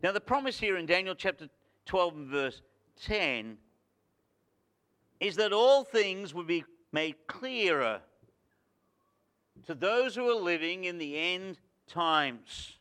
Now, 0.01 0.11
the 0.11 0.21
promise 0.21 0.59
here 0.59 0.77
in 0.77 0.85
Daniel 0.85 1.15
chapter 1.15 1.47
12 1.85 2.15
and 2.15 2.27
verse 2.27 2.61
10 3.03 3.57
is 5.19 5.35
that 5.37 5.53
all 5.53 5.85
things 5.85 6.33
will 6.33 6.43
be 6.43 6.65
made 6.91 7.15
clearer 7.27 8.01
to 9.65 9.73
those 9.73 10.15
who 10.15 10.29
are 10.29 10.41
living 10.41 10.83
in 10.83 10.97
the 10.97 11.17
end 11.17 11.57
times. 11.87 12.77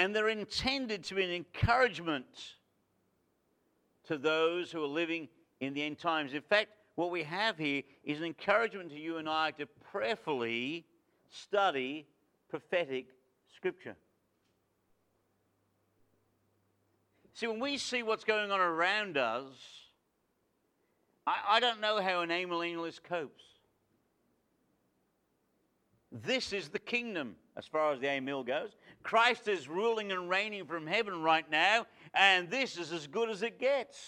And 0.00 0.16
they're 0.16 0.30
intended 0.30 1.04
to 1.04 1.14
be 1.14 1.24
an 1.24 1.30
encouragement 1.30 2.54
to 4.06 4.16
those 4.16 4.72
who 4.72 4.82
are 4.82 4.86
living 4.86 5.28
in 5.60 5.74
the 5.74 5.82
end 5.82 5.98
times. 5.98 6.32
In 6.32 6.40
fact, 6.40 6.70
what 6.94 7.10
we 7.10 7.22
have 7.24 7.58
here 7.58 7.82
is 8.02 8.16
an 8.16 8.24
encouragement 8.24 8.88
to 8.92 8.98
you 8.98 9.18
and 9.18 9.28
I 9.28 9.50
to 9.58 9.66
prayerfully 9.92 10.86
study 11.28 12.06
prophetic 12.48 13.08
scripture. 13.54 13.94
See, 17.34 17.46
when 17.46 17.60
we 17.60 17.76
see 17.76 18.02
what's 18.02 18.24
going 18.24 18.50
on 18.50 18.58
around 18.58 19.18
us, 19.18 19.52
I, 21.26 21.34
I 21.46 21.60
don't 21.60 21.82
know 21.82 22.00
how 22.00 22.22
an 22.22 22.30
amillennialist 22.30 23.02
copes. 23.02 23.44
This 26.10 26.54
is 26.54 26.70
the 26.70 26.78
kingdom, 26.78 27.36
as 27.54 27.66
far 27.66 27.92
as 27.92 28.00
the 28.00 28.06
Amill 28.06 28.44
goes. 28.44 28.70
Christ 29.02 29.48
is 29.48 29.68
ruling 29.68 30.12
and 30.12 30.28
reigning 30.28 30.66
from 30.66 30.86
heaven 30.86 31.22
right 31.22 31.48
now, 31.50 31.86
and 32.14 32.50
this 32.50 32.76
is 32.76 32.92
as 32.92 33.06
good 33.06 33.30
as 33.30 33.42
it 33.42 33.58
gets. 33.58 33.98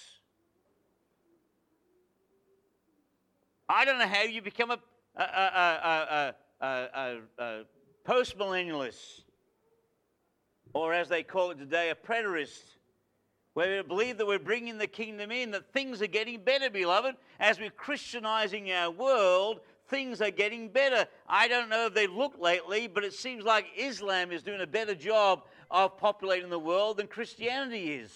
I 3.69 3.85
don't 3.85 3.99
know 3.99 4.07
how 4.07 4.23
you 4.23 4.43
become 4.43 4.71
a, 4.71 4.79
a, 5.17 6.35
a, 6.61 7.19
a, 7.39 7.63
post 8.05 8.37
millennialist, 8.37 9.23
or 10.75 10.93
as 10.93 11.09
they 11.09 11.23
call 11.23 11.51
it 11.53 11.59
today, 11.59 11.91
a 11.91 11.95
preterist, 11.95 12.77
where 13.55 13.83
we 13.83 13.89
believe 13.89 14.19
that 14.19 14.27
we're 14.27 14.39
bringing 14.39 14.79
the 14.79 14.87
kingdom 14.87 15.31
in, 15.31 15.51
that 15.53 15.73
things 15.73 16.03
are 16.03 16.07
getting 16.07 16.43
better, 16.43 16.71
beloved, 16.71 17.17
as 17.39 17.59
we're 17.59 17.71
Christianizing 17.71 18.71
our 18.73 18.91
world 18.91 19.61
things 20.12 20.21
are 20.21 20.31
getting 20.31 20.69
better. 20.69 21.07
I 21.26 21.49
don't 21.49 21.71
know 21.71 21.87
if 21.87 21.95
they 21.95 22.07
look 22.07 22.38
lately, 22.38 22.87
but 22.87 23.02
it 23.04 23.14
seems 23.14 23.45
like 23.45 23.66
Islam 23.76 24.31
is 24.31 24.42
doing 24.42 24.61
a 24.61 24.66
better 24.66 24.95
job 24.95 25.45
of 25.71 25.97
populating 25.97 26.50
the 26.50 26.59
world 26.59 26.99
than 26.99 27.07
Christianity 27.07 27.92
is. 27.92 28.12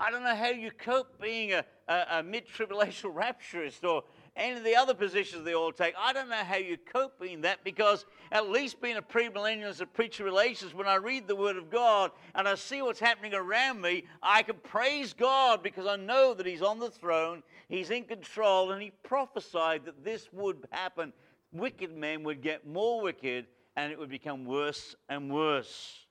I 0.00 0.10
don't 0.10 0.24
know 0.24 0.34
how 0.34 0.48
you 0.48 0.72
cope 0.72 1.20
being 1.20 1.52
a, 1.52 1.64
a, 1.88 2.06
a 2.18 2.22
mid 2.22 2.48
tribulation 2.48 3.12
rapturist 3.12 3.84
or 3.84 4.02
any 4.36 4.58
of 4.58 4.64
the 4.64 4.76
other 4.76 4.94
positions 4.94 5.44
they 5.44 5.54
all 5.54 5.72
take. 5.72 5.94
I 5.98 6.12
don't 6.12 6.28
know 6.28 6.36
how 6.36 6.56
you 6.56 6.76
cope 6.76 7.18
being 7.18 7.40
that 7.40 7.64
because 7.64 8.04
at 8.30 8.50
least 8.50 8.80
being 8.80 8.96
a 8.96 9.02
premillennialist 9.02 9.80
of 9.80 9.92
preacher 9.94 10.24
relations, 10.24 10.74
when 10.74 10.86
I 10.86 10.96
read 10.96 11.26
the 11.26 11.36
Word 11.36 11.56
of 11.56 11.70
God 11.70 12.10
and 12.34 12.46
I 12.46 12.54
see 12.54 12.82
what's 12.82 13.00
happening 13.00 13.34
around 13.34 13.80
me, 13.80 14.04
I 14.22 14.42
can 14.42 14.56
praise 14.56 15.14
God 15.14 15.62
because 15.62 15.86
I 15.86 15.96
know 15.96 16.34
that 16.34 16.46
He's 16.46 16.62
on 16.62 16.78
the 16.78 16.90
throne, 16.90 17.42
He's 17.68 17.90
in 17.90 18.04
control, 18.04 18.72
and 18.72 18.82
He 18.82 18.92
prophesied 19.02 19.86
that 19.86 20.04
this 20.04 20.28
would 20.32 20.66
happen. 20.70 21.12
Wicked 21.52 21.96
men 21.96 22.22
would 22.24 22.42
get 22.42 22.66
more 22.66 23.00
wicked 23.00 23.46
and 23.76 23.90
it 23.90 23.98
would 23.98 24.10
become 24.10 24.44
worse 24.44 24.94
and 25.08 25.32
worse. 25.32 26.06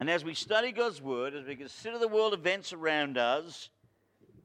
And 0.00 0.08
as 0.08 0.24
we 0.24 0.34
study 0.34 0.72
God's 0.72 1.02
Word, 1.02 1.34
as 1.34 1.46
we 1.46 1.56
consider 1.56 1.98
the 1.98 2.08
world 2.08 2.34
events 2.34 2.72
around 2.72 3.18
us, 3.18 3.70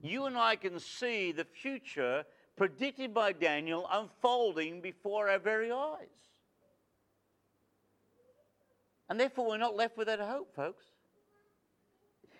you 0.01 0.25
and 0.25 0.37
I 0.37 0.55
can 0.55 0.79
see 0.79 1.31
the 1.31 1.45
future 1.45 2.25
predicted 2.55 3.13
by 3.13 3.31
Daniel 3.31 3.87
unfolding 3.91 4.81
before 4.81 5.29
our 5.29 5.39
very 5.39 5.71
eyes. 5.71 6.07
And 9.09 9.19
therefore, 9.19 9.47
we're 9.47 9.57
not 9.57 9.75
left 9.75 9.97
without 9.97 10.19
hope, 10.19 10.55
folks. 10.55 10.85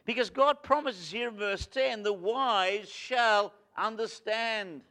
Because 0.05 0.29
God 0.29 0.63
promises 0.63 1.12
here 1.12 1.29
in 1.29 1.36
verse 1.36 1.65
10 1.65 2.03
the 2.03 2.13
wise 2.13 2.89
shall 2.89 3.53
understand. 3.77 4.82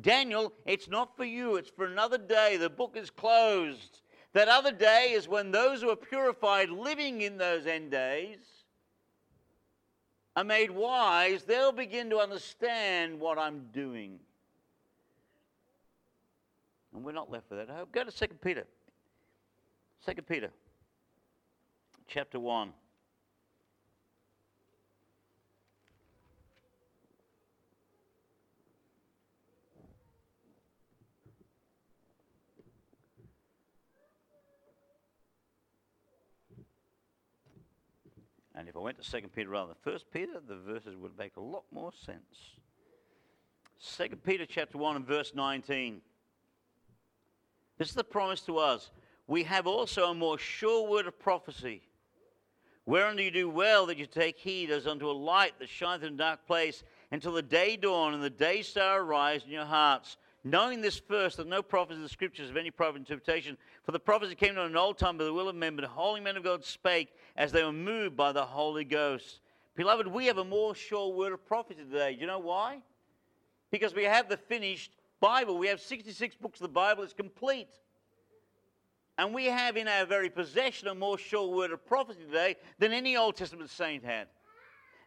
Daniel, 0.00 0.52
it's 0.66 0.88
not 0.88 1.16
for 1.16 1.24
you, 1.24 1.56
it's 1.56 1.70
for 1.70 1.86
another 1.86 2.18
day. 2.18 2.56
The 2.56 2.68
book 2.68 2.96
is 2.96 3.10
closed. 3.10 4.00
That 4.32 4.48
other 4.48 4.72
day 4.72 5.12
is 5.12 5.28
when 5.28 5.52
those 5.52 5.80
who 5.80 5.90
are 5.90 5.96
purified 5.96 6.68
living 6.68 7.20
in 7.20 7.38
those 7.38 7.66
end 7.66 7.92
days 7.92 8.38
are 10.36 10.44
made 10.44 10.70
wise, 10.70 11.44
they'll 11.44 11.72
begin 11.72 12.10
to 12.10 12.18
understand 12.18 13.20
what 13.20 13.38
I'm 13.38 13.66
doing. 13.72 14.18
And 16.94 17.04
we're 17.04 17.12
not 17.12 17.30
left 17.30 17.50
with 17.50 17.66
that 17.66 17.74
hope. 17.74 17.92
Go 17.92 18.04
to 18.04 18.10
2 18.10 18.34
Peter. 18.42 18.64
2 20.06 20.22
Peter, 20.22 20.50
chapter 22.06 22.38
1. 22.38 22.72
And 38.54 38.68
if 38.68 38.76
I 38.76 38.80
went 38.80 39.02
to 39.02 39.10
2 39.20 39.28
Peter 39.28 39.48
rather 39.50 39.74
than 39.84 39.92
1 39.92 40.00
Peter, 40.12 40.40
the 40.46 40.56
verses 40.56 40.96
would 40.96 41.18
make 41.18 41.36
a 41.36 41.40
lot 41.40 41.64
more 41.72 41.92
sense. 41.92 42.54
2 43.96 44.16
Peter 44.16 44.46
chapter 44.46 44.78
1 44.78 44.96
and 44.96 45.06
verse 45.06 45.32
19. 45.34 46.00
This 47.78 47.88
is 47.88 47.94
the 47.94 48.04
promise 48.04 48.40
to 48.42 48.58
us. 48.58 48.90
We 49.26 49.42
have 49.44 49.66
also 49.66 50.10
a 50.10 50.14
more 50.14 50.38
sure 50.38 50.88
word 50.88 51.06
of 51.06 51.18
prophecy, 51.18 51.82
whereunto 52.86 53.22
you 53.22 53.30
do 53.30 53.48
well 53.48 53.86
that 53.86 53.96
you 53.96 54.06
take 54.06 54.38
heed 54.38 54.70
as 54.70 54.86
unto 54.86 55.10
a 55.10 55.12
light 55.12 55.58
that 55.58 55.68
shineth 55.68 56.04
in 56.04 56.14
a 56.14 56.16
dark 56.16 56.46
place 56.46 56.84
until 57.10 57.32
the 57.32 57.42
day 57.42 57.76
dawn 57.76 58.14
and 58.14 58.22
the 58.22 58.30
day 58.30 58.62
star 58.62 59.00
arise 59.00 59.44
in 59.44 59.50
your 59.50 59.64
hearts. 59.64 60.16
Knowing 60.46 60.82
this 60.82 60.98
first, 60.98 61.38
that 61.38 61.46
no 61.46 61.62
prophet 61.62 61.94
in 61.94 62.02
the 62.02 62.08
scriptures 62.08 62.50
of 62.50 62.56
any 62.58 62.70
prophet 62.70 62.98
interpretation, 62.98 63.56
for 63.82 63.92
the 63.92 63.98
prophets 63.98 64.28
prophecy 64.28 64.46
came 64.46 64.54
not 64.54 64.66
in 64.66 64.76
old 64.76 64.98
time 64.98 65.16
by 65.16 65.24
the 65.24 65.32
will 65.32 65.48
of 65.48 65.56
men, 65.56 65.74
but 65.74 65.82
the 65.82 65.88
holy 65.88 66.20
men 66.20 66.36
of 66.36 66.44
God 66.44 66.62
spake 66.62 67.14
as 67.34 67.50
they 67.50 67.64
were 67.64 67.72
moved 67.72 68.14
by 68.14 68.30
the 68.30 68.44
Holy 68.44 68.84
Ghost. 68.84 69.40
Beloved, 69.74 70.06
we 70.06 70.26
have 70.26 70.36
a 70.36 70.44
more 70.44 70.74
sure 70.74 71.14
word 71.14 71.32
of 71.32 71.44
prophecy 71.46 71.80
today. 71.82 72.14
Do 72.14 72.20
you 72.20 72.26
know 72.26 72.38
why? 72.38 72.82
Because 73.70 73.94
we 73.94 74.04
have 74.04 74.28
the 74.28 74.36
finished 74.36 74.92
Bible. 75.18 75.56
We 75.56 75.68
have 75.68 75.80
66 75.80 76.36
books 76.36 76.60
of 76.60 76.64
the 76.64 76.68
Bible, 76.68 77.02
it's 77.02 77.14
complete. 77.14 77.70
And 79.16 79.32
we 79.32 79.46
have 79.46 79.78
in 79.78 79.88
our 79.88 80.04
very 80.04 80.28
possession 80.28 80.88
a 80.88 80.94
more 80.94 81.16
sure 81.16 81.48
word 81.48 81.72
of 81.72 81.86
prophecy 81.86 82.20
today 82.26 82.56
than 82.78 82.92
any 82.92 83.16
Old 83.16 83.36
Testament 83.36 83.70
saint 83.70 84.04
had. 84.04 84.28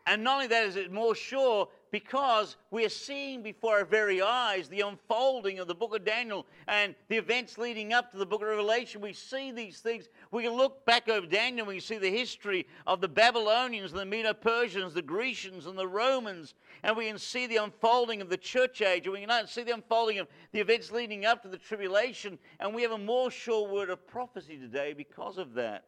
And 0.07 0.23
not 0.23 0.35
only 0.35 0.47
that 0.47 0.65
is 0.65 0.77
it 0.77 0.89
more 0.89 1.13
sure, 1.13 1.67
because 1.91 2.55
we 2.71 2.85
are 2.85 2.89
seeing 2.89 3.43
before 3.43 3.79
our 3.79 3.85
very 3.85 4.21
eyes 4.21 4.69
the 4.69 4.81
unfolding 4.81 5.59
of 5.59 5.67
the 5.67 5.75
book 5.75 5.93
of 5.93 6.05
Daniel 6.05 6.45
and 6.67 6.95
the 7.09 7.17
events 7.17 7.57
leading 7.57 7.91
up 7.91 8.11
to 8.11 8.17
the 8.17 8.25
book 8.25 8.41
of 8.41 8.47
Revelation. 8.47 9.01
We 9.01 9.11
see 9.11 9.51
these 9.51 9.79
things. 9.79 10.07
We 10.31 10.43
can 10.43 10.53
look 10.53 10.85
back 10.85 11.09
over 11.09 11.27
Daniel 11.27 11.67
we 11.67 11.81
see 11.81 11.97
the 11.97 12.09
history 12.09 12.67
of 12.85 13.01
the 13.01 13.09
Babylonians, 13.09 13.91
the 13.91 14.05
Medo 14.05 14.33
Persians, 14.33 14.93
the 14.93 15.01
Grecians, 15.01 15.65
and 15.65 15.77
the 15.77 15.87
Romans. 15.87 16.53
And 16.83 16.95
we 16.95 17.07
can 17.07 17.17
see 17.17 17.45
the 17.45 17.57
unfolding 17.57 18.21
of 18.21 18.29
the 18.29 18.37
church 18.37 18.81
age. 18.81 19.05
And 19.05 19.13
we 19.13 19.25
can 19.25 19.47
see 19.47 19.63
the 19.63 19.73
unfolding 19.73 20.19
of 20.19 20.27
the 20.53 20.61
events 20.61 20.91
leading 20.91 21.25
up 21.25 21.41
to 21.43 21.49
the 21.49 21.57
tribulation. 21.57 22.39
And 22.61 22.73
we 22.73 22.81
have 22.81 22.91
a 22.91 22.97
more 22.97 23.29
sure 23.29 23.67
word 23.67 23.89
of 23.89 24.07
prophecy 24.07 24.57
today 24.57 24.93
because 24.93 25.37
of 25.37 25.53
that. 25.55 25.83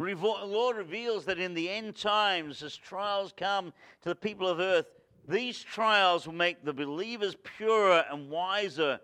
The 0.00 0.46
Lord 0.46 0.78
reveals 0.78 1.26
that 1.26 1.38
in 1.38 1.52
the 1.52 1.68
end 1.68 1.94
times, 1.94 2.62
as 2.62 2.74
trials 2.74 3.34
come 3.36 3.74
to 4.00 4.08
the 4.08 4.14
people 4.14 4.48
of 4.48 4.58
earth, 4.58 4.86
these 5.28 5.62
trials 5.62 6.26
will 6.26 6.34
make 6.34 6.64
the 6.64 6.72
believers 6.72 7.36
purer 7.58 8.06
and 8.10 8.30
wiser, 8.30 8.98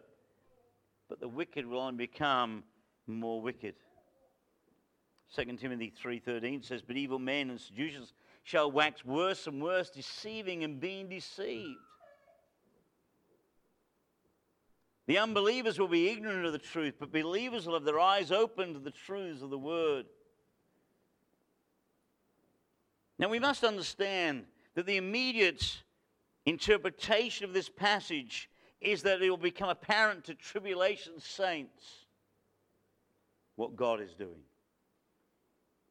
but 1.11 1.21
the 1.21 1.29
wicked 1.29 1.67
will 1.67 1.81
only 1.81 2.07
become 2.07 2.65
more 3.07 3.43
wicked. 3.43 3.75
2 5.35 5.59
Timothy 5.59 5.91
3:13 5.91 6.63
says, 6.63 6.81
"But 6.81 6.97
evil 6.97 7.19
men 7.19 7.51
and 7.51 7.61
seducers 7.61 8.15
shall 8.43 8.73
wax 8.73 9.05
worse 9.05 9.47
and 9.47 9.63
worse, 9.63 9.91
deceiving 9.91 10.65
and 10.65 10.81
being 10.81 11.11
deceived." 11.11 11.79
The 15.05 15.19
unbelievers 15.19 15.79
will 15.79 15.89
be 15.89 16.09
ignorant 16.09 16.47
of 16.47 16.53
the 16.53 16.59
truth, 16.59 16.95
but 16.99 17.13
believers 17.13 17.67
will 17.67 17.75
have 17.75 17.85
their 17.85 18.01
eyes 18.01 18.33
open 18.33 18.73
to 18.73 18.81
the 18.81 18.91
truths 18.91 19.43
of 19.43 19.51
the 19.51 19.59
word. 19.59 20.09
Now, 23.19 23.29
we 23.29 23.39
must 23.39 23.65
understand 23.65 24.45
that 24.75 24.87
the 24.87 24.97
immediate 24.97 25.83
interpretation 26.45 27.45
of 27.45 27.53
this 27.53 27.69
passage 27.69 28.51
is 28.81 29.03
that 29.03 29.23
it 29.23 29.31
will 29.31 29.37
become 29.37 29.69
apparent 29.69 30.25
to 30.25 30.35
tribulation 30.35 31.15
saints 31.19 32.07
what 33.57 33.75
God 33.75 34.01
is 34.01 34.15
doing. 34.15 34.43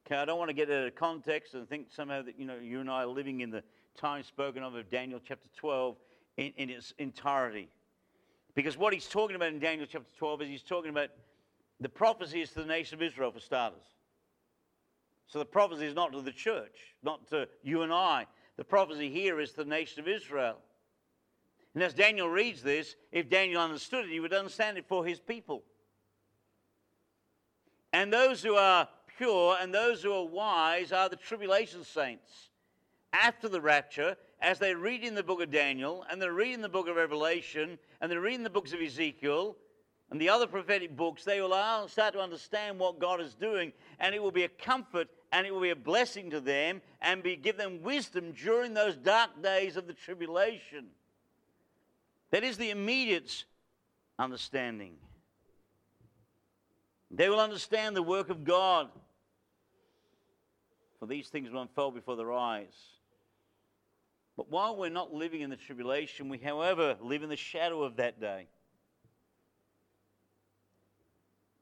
Okay, 0.06 0.16
I 0.16 0.26
don't 0.26 0.38
want 0.38 0.50
to 0.50 0.54
get 0.54 0.70
out 0.70 0.86
of 0.86 0.96
context 0.96 1.56
and 1.56 1.68
think 1.68 1.88
somehow 1.90 2.22
that 2.22 2.40
you 2.40 2.46
know 2.46 2.58
you 2.62 2.80
and 2.80 2.90
I 2.90 3.04
are 3.04 3.08
living 3.08 3.42
in 3.42 3.50
the 3.50 3.64
time 3.98 4.22
spoken 4.22 4.62
of 4.62 4.76
of 4.76 4.90
Daniel 4.92 5.20
chapter 5.26 5.50
12 5.58 5.96
in, 6.38 6.54
in 6.58 6.70
its 6.70 6.94
entirety. 7.00 7.70
Because 8.54 8.78
what 8.78 8.94
he's 8.94 9.08
talking 9.08 9.36
about 9.36 9.50
in 9.50 9.60
Daniel 9.60 9.88
chapter 9.90 10.10
12 10.18 10.44
is 10.44 10.50
he's 10.50 10.62
talking 10.62 10.92
about 10.92 11.10
the 11.80 11.90
prophecies 11.90 12.50
to 12.52 12.60
the 12.60 12.66
nation 12.66 12.96
of 12.96 13.02
Israel 13.02 13.32
for 13.32 13.40
starters. 13.40 13.95
So 15.28 15.40
the 15.40 15.46
prophecy 15.46 15.86
is 15.86 15.96
not 15.96 16.12
to 16.14 16.22
the 16.22 16.32
church, 16.32 16.96
not 17.04 17.28
to 17.30 17.48
you 17.64 17.82
and 17.82 17.92
I. 17.92 18.28
The 18.58 18.64
prophecy 18.64 19.10
here 19.10 19.40
is 19.40 19.52
to 19.52 19.58
the 19.58 19.66
nation 19.66 20.00
of 20.00 20.08
Israel. 20.08 20.58
And 21.74 21.84
as 21.84 21.94
Daniel 21.94 22.30
reads 22.30 22.64
this, 22.64 22.96
if 23.12 23.30
Daniel 23.30 23.62
understood 23.62 24.06
it, 24.06 24.12
he 24.12 24.22
would 24.22 24.34
understand 24.34 24.78
it 24.78 24.86
for 24.88 25.06
his 25.06 25.20
people. 25.20 25.64
And 27.92 28.14
those 28.14 28.42
who 28.42 28.56
are 28.56 28.88
pure 29.18 29.58
and 29.60 29.74
those 29.74 30.04
who 30.04 30.14
are 30.14 30.26
wise 30.26 30.92
are 30.92 31.10
the 31.10 31.16
tribulation 31.16 31.84
saints. 31.84 32.50
After 33.12 33.50
the 33.50 33.62
rapture, 33.62 34.16
as 34.42 34.60
they 34.60 34.76
read 34.76 35.04
in 35.04 35.16
the 35.16 35.24
book 35.24 35.42
of 35.42 35.52
Daniel, 35.52 36.06
and 36.10 36.22
they're 36.22 36.34
reading 36.34 36.62
the 36.62 36.70
book 36.70 36.88
of 36.88 36.98
Revelation, 36.98 37.80
and 38.00 38.12
they're 38.12 38.22
reading 38.22 38.44
the 38.44 38.50
books 38.50 38.74
of 38.74 38.82
Ezekiel, 38.82 39.56
and 40.12 40.22
the 40.22 40.30
other 40.30 40.48
prophetic 40.48 40.96
books, 40.96 41.24
they 41.24 41.42
will 41.42 41.88
start 41.88 42.14
to 42.14 42.20
understand 42.20 42.78
what 42.78 43.00
God 43.00 43.20
is 43.22 43.34
doing, 43.34 43.74
and 44.00 44.14
it 44.14 44.22
will 44.22 44.32
be 44.32 44.44
a 44.44 44.50
comfort 44.50 45.08
and 45.36 45.46
it 45.46 45.54
will 45.54 45.60
be 45.60 45.70
a 45.70 45.76
blessing 45.76 46.30
to 46.30 46.40
them 46.40 46.82
and 47.02 47.22
be, 47.22 47.36
give 47.36 47.58
them 47.58 47.84
wisdom 47.84 48.32
during 48.32 48.74
those 48.74 48.96
dark 48.96 49.44
days 49.44 49.76
of 49.76 49.86
the 49.86 49.92
tribulation. 49.92 50.86
That 52.32 52.46
is 52.46 52.56
the 52.56 52.70
immediate 52.70 53.44
understanding. 54.18 54.94
They 57.12 57.28
will 57.28 57.42
understand 57.42 57.98
the 57.98 58.02
work 58.02 58.30
of 58.30 58.46
God, 58.46 58.88
for 61.02 61.06
these 61.06 61.28
things 61.28 61.52
will 61.52 61.64
unfold 61.64 61.96
before 61.96 62.16
their 62.16 62.32
eyes. 62.32 62.74
But 64.38 64.50
while 64.50 64.78
we're 64.78 64.90
not 64.90 65.14
living 65.14 65.42
in 65.42 65.50
the 65.50 65.58
tribulation, 65.58 66.30
we, 66.30 66.38
however, 66.38 66.96
live 67.02 67.24
in 67.24 67.30
the 67.30 67.36
shadow 67.36 67.84
of 67.84 67.98
that 67.98 68.22
day. 68.22 68.48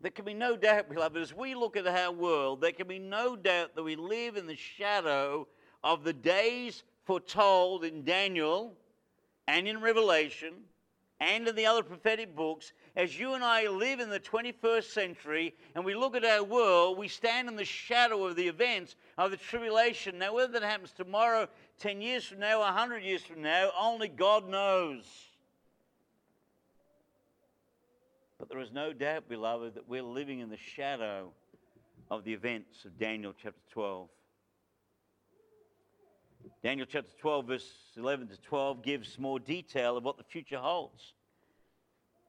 There 0.04 0.12
can 0.12 0.26
be 0.26 0.34
no 0.34 0.58
doubt, 0.58 0.89
beloved, 0.89 1.18
as 1.18 1.34
we 1.34 1.56
look 1.56 1.78
at 1.78 1.88
our 1.88 2.12
world, 2.12 2.60
there 2.60 2.74
can 2.74 2.89
be 2.89 3.00
no 3.00 3.38
doubt 3.38 3.74
that 3.74 3.84
we 3.84 3.96
live 3.96 4.36
in 4.36 4.48
the 4.48 4.56
shadow 4.58 5.48
of 5.82 6.04
the 6.04 6.12
days 6.12 6.84
foretold 7.06 7.86
in 7.86 8.04
Daniel 8.04 8.74
and 9.48 9.66
in 9.66 9.80
Revelation 9.80 10.56
and 11.22 11.48
in 11.48 11.56
the 11.56 11.66
other 11.66 11.84
prophetic 11.84 12.36
books. 12.36 12.74
As 12.98 13.18
you 13.18 13.34
and 13.34 13.46
I 13.46 13.70
live 13.70 14.02
in 14.02 14.10
the 14.10 14.20
21st 14.20 14.92
century 14.92 15.56
and 15.74 15.86
we 15.86 15.96
look 15.96 16.18
at 16.18 16.26
our 16.26 16.44
world, 16.44 16.98
we 16.98 17.08
stand 17.08 17.48
in 17.48 17.56
the 17.56 17.63
shadow 17.63 18.26
of 18.26 18.36
the 18.36 18.50
events 18.50 18.98
of 19.18 19.32
the 19.32 19.38
tribulation. 19.38 20.20
Now, 20.20 20.34
whether 20.34 20.52
that 20.52 20.63
happens 20.63 20.92
tomorrow, 20.92 21.48
10 21.80 22.02
years 22.02 22.26
from 22.26 22.39
now, 22.39 22.60
100 22.60 23.04
years 23.04 23.22
from 23.22 23.42
now, 23.42 23.70
only 23.80 24.10
God 24.10 24.50
knows. 24.50 25.06
But 28.44 28.50
there 28.50 28.60
is 28.60 28.74
no 28.74 28.92
doubt, 28.92 29.30
beloved, 29.30 29.76
that 29.76 29.88
we're 29.88 30.04
living 30.04 30.42
in 30.42 30.50
the 30.50 30.58
shadow 30.58 31.32
of 32.12 32.26
the 32.26 32.34
events 32.34 32.84
of 32.84 33.00
Daniel 33.00 33.34
chapter 33.42 33.62
12. 33.72 34.10
Daniel 36.62 36.86
chapter 36.86 37.12
12, 37.22 37.48
verse 37.48 37.72
11 37.96 38.28
to 38.28 38.38
12, 38.42 38.84
gives 38.84 39.18
more 39.18 39.40
detail 39.40 39.96
of 39.96 40.04
what 40.04 40.18
the 40.18 40.26
future 40.26 40.58
holds. 40.58 41.14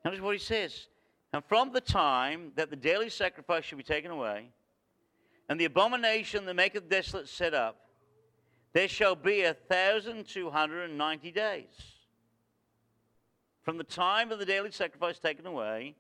Notice 0.05 0.21
what 0.21 0.37
he 0.37 0.39
says. 0.39 0.87
And 1.33 1.45
from 1.47 1.73
the 1.73 1.81
time 1.81 2.53
that 2.55 2.71
the 2.71 2.77
daily 2.77 3.09
sacrifice 3.09 3.65
shall 3.65 3.79
be 3.79 3.83
taken 3.83 4.13
away, 4.13 4.51
and 5.49 5.59
the 5.59 5.65
abomination 5.65 6.45
that 6.45 6.55
maketh 6.55 6.89
desolate 6.89 7.29
set 7.29 7.55
up, 7.55 7.89
there 8.73 8.87
shall 8.87 9.17
be 9.17 9.43
a 9.43 9.55
thousand 9.55 10.29
two 10.29 10.49
hundred 10.49 10.91
and 10.91 10.97
ninety 10.97 11.33
days. 11.33 11.97
From 13.65 13.79
the 13.79 13.83
time 13.83 14.31
of 14.31 14.39
the 14.39 14.47
daily 14.47 14.71
sacrifice 14.71 15.19
taken 15.19 15.45
away 15.45 15.97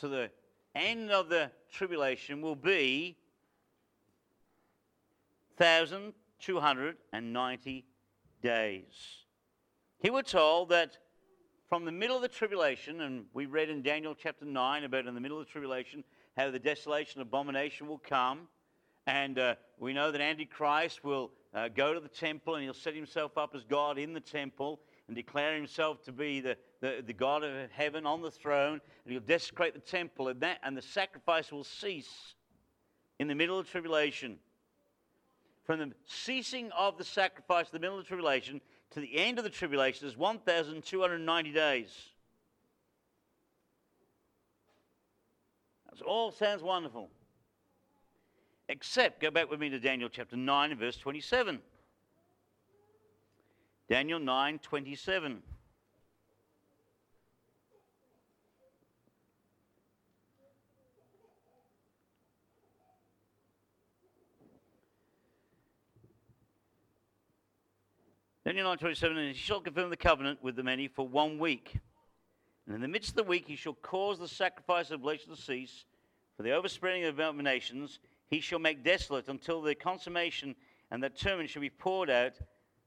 to 0.00 0.08
the 0.08 0.28
end 0.74 1.10
of 1.10 1.28
the 1.28 1.50
tribulation 1.70 2.42
will 2.42 2.56
be 2.56 3.16
1,290 5.58 7.84
days. 8.42 9.24
He 9.98 10.08
was 10.08 10.24
told 10.24 10.70
that 10.70 10.96
from 11.68 11.84
the 11.84 11.92
middle 11.92 12.16
of 12.16 12.22
the 12.22 12.28
tribulation, 12.28 13.02
and 13.02 13.26
we 13.34 13.44
read 13.46 13.68
in 13.68 13.82
Daniel 13.82 14.14
chapter 14.14 14.46
9 14.46 14.84
about 14.84 15.06
in 15.06 15.14
the 15.14 15.20
middle 15.20 15.38
of 15.38 15.46
the 15.46 15.52
tribulation 15.52 16.02
how 16.36 16.50
the 16.50 16.58
desolation 16.58 17.20
and 17.20 17.28
abomination 17.28 17.86
will 17.86 17.98
come. 17.98 18.48
And 19.06 19.38
uh, 19.38 19.56
we 19.78 19.92
know 19.92 20.10
that 20.10 20.22
Antichrist 20.22 21.04
will 21.04 21.30
uh, 21.54 21.68
go 21.68 21.92
to 21.92 22.00
the 22.00 22.08
temple 22.08 22.54
and 22.54 22.64
he'll 22.64 22.72
set 22.72 22.94
himself 22.94 23.36
up 23.36 23.54
as 23.54 23.64
God 23.64 23.98
in 23.98 24.14
the 24.14 24.20
temple 24.20 24.80
and 25.10 25.16
declare 25.16 25.56
himself 25.56 26.00
to 26.04 26.12
be 26.12 26.40
the, 26.40 26.56
the, 26.80 27.02
the 27.04 27.12
God 27.12 27.42
of 27.42 27.68
heaven 27.72 28.06
on 28.06 28.22
the 28.22 28.30
throne, 28.30 28.80
and 29.04 29.12
he'll 29.12 29.20
desecrate 29.20 29.74
the 29.74 29.80
temple, 29.80 30.28
and, 30.28 30.40
that, 30.40 30.58
and 30.62 30.76
the 30.76 30.82
sacrifice 30.82 31.50
will 31.50 31.64
cease 31.64 32.36
in 33.18 33.26
the 33.26 33.34
middle 33.34 33.58
of 33.58 33.68
tribulation. 33.68 34.38
From 35.64 35.80
the 35.80 35.90
ceasing 36.06 36.70
of 36.78 36.96
the 36.96 37.02
sacrifice 37.02 37.66
in 37.66 37.70
the 37.72 37.80
middle 37.80 37.98
of 37.98 38.04
the 38.04 38.06
tribulation 38.06 38.60
to 38.92 39.00
the 39.00 39.18
end 39.18 39.38
of 39.38 39.42
the 39.42 39.50
tribulation 39.50 40.06
is 40.06 40.16
1,290 40.16 41.52
days. 41.52 41.88
That 45.90 46.02
all 46.02 46.30
sounds 46.30 46.62
wonderful. 46.62 47.10
Except, 48.68 49.20
go 49.20 49.32
back 49.32 49.50
with 49.50 49.58
me 49.58 49.70
to 49.70 49.80
Daniel 49.80 50.08
chapter 50.08 50.36
9 50.36 50.70
and 50.70 50.78
verse 50.78 50.98
27. 50.98 51.60
Daniel 53.90 54.20
9 54.20 54.60
27. 54.60 55.42
Daniel 68.44 68.68
9 68.68 68.78
27, 68.78 69.18
and 69.18 69.28
he 69.28 69.34
shall 69.34 69.60
confirm 69.60 69.90
the 69.90 69.96
covenant 69.96 70.38
with 70.40 70.54
the 70.54 70.62
many 70.62 70.86
for 70.86 71.08
one 71.08 71.36
week. 71.40 71.74
And 72.66 72.76
in 72.76 72.80
the 72.80 72.86
midst 72.86 73.10
of 73.10 73.16
the 73.16 73.24
week, 73.24 73.48
he 73.48 73.56
shall 73.56 73.74
cause 73.74 74.20
the 74.20 74.28
sacrifice 74.28 74.92
of 74.92 75.00
oblation 75.00 75.34
to 75.34 75.36
cease, 75.36 75.84
for 76.36 76.44
the 76.44 76.52
overspreading 76.52 77.06
of 77.06 77.16
the 77.16 77.32
nations. 77.42 77.98
he 78.28 78.38
shall 78.38 78.60
make 78.60 78.84
desolate 78.84 79.28
until 79.28 79.60
the 79.60 79.74
consummation 79.74 80.54
and 80.92 81.02
the 81.02 81.10
term 81.10 81.44
shall 81.48 81.60
be 81.60 81.70
poured 81.70 82.08
out 82.08 82.34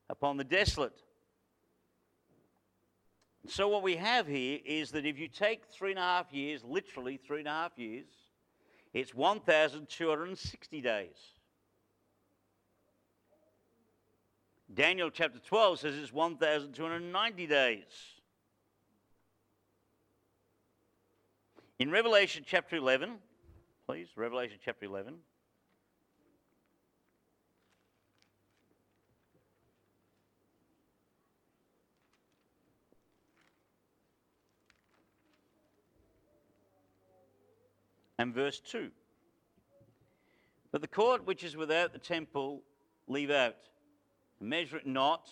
upon 0.10 0.38
the 0.38 0.44
desolate. 0.44 1.02
So, 3.48 3.68
what 3.68 3.84
we 3.84 3.98
have 3.98 4.26
here 4.26 4.60
is 4.64 4.92
that 4.92 5.06
if 5.06 5.20
you 5.20 5.28
take 5.28 5.66
three 5.66 5.92
and 5.92 6.00
a 6.00 6.04
half 6.04 6.32
years, 6.32 6.64
literally 6.64 7.18
three 7.18 7.40
and 7.40 7.48
a 7.48 7.52
half 7.52 7.78
years, 7.78 8.06
it's 8.94 9.14
1,260 9.14 10.82
days. 10.82 11.18
Daniel 14.74 15.10
chapter 15.10 15.40
12 15.40 15.80
says 15.80 15.98
it's 15.98 16.14
1,290 16.14 17.48
days. 17.48 17.84
In 21.80 21.92
Revelation 21.92 22.44
chapter 22.48 22.78
11, 22.78 23.18
please, 23.86 24.08
Revelation 24.16 24.58
chapter 24.64 24.86
11. 24.86 25.16
And 38.18 38.34
verse 38.34 38.60
2. 38.60 38.90
But 40.72 40.82
the 40.82 40.88
court 40.88 41.26
which 41.26 41.44
is 41.44 41.56
without 41.56 41.94
the 41.94 42.00
temple 42.00 42.64
leave 43.08 43.30
out, 43.30 43.56
measure 44.40 44.78
it 44.78 44.88
not, 44.88 45.30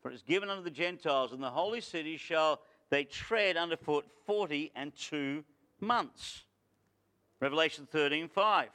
for 0.00 0.10
it 0.10 0.14
is 0.14 0.22
given 0.22 0.48
unto 0.48 0.62
the 0.62 0.70
Gentiles, 0.70 1.32
and 1.32 1.42
the 1.42 1.50
holy 1.50 1.80
city 1.80 2.16
shall 2.16 2.60
they 2.90 3.04
tread 3.04 3.56
underfoot 3.56 4.06
forty 4.24 4.70
and 4.76 4.94
two 4.94 5.42
months. 5.80 6.44
Revelation 7.40 7.88
13 7.90 8.28
5. 8.28 8.68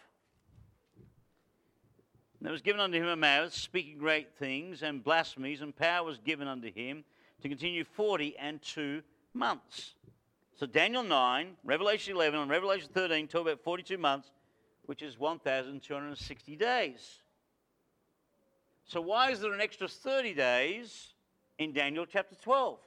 And 2.40 2.46
there 2.46 2.52
was 2.52 2.62
given 2.62 2.82
unto 2.82 2.98
him 2.98 3.08
a 3.08 3.16
mouth, 3.16 3.54
speaking 3.54 3.98
great 3.98 4.34
things 4.38 4.84
and 4.84 5.04
blasphemies, 5.04 5.62
and 5.62 5.76
power 5.76 6.04
was 6.04 6.18
given 6.18 6.48
unto 6.48 6.72
him 6.72 7.04
to 7.42 7.48
continue 7.48 7.84
forty 7.84 8.36
and 8.38 8.62
two 8.62 9.04
months. 9.34 9.94
So 10.60 10.66
Daniel 10.66 11.04
9, 11.04 11.56
Revelation 11.64 12.16
11, 12.16 12.38
and 12.38 12.52
Revelation 12.52 12.90
13 12.94 13.30
talk 13.30 13.44
about 13.44 13.62
42 13.62 13.98
months, 13.98 14.30
which 14.88 15.02
is 15.02 15.18
1,260 15.18 16.56
days. 16.58 17.22
So 18.84 19.00
why 19.00 19.32
is 19.32 19.40
there 19.40 19.54
an 19.54 19.62
extra 19.62 19.88
30 19.88 20.34
days 20.34 21.14
in 21.60 21.72
Daniel 21.72 22.06
chapter 22.06 22.36
12? 22.36 22.78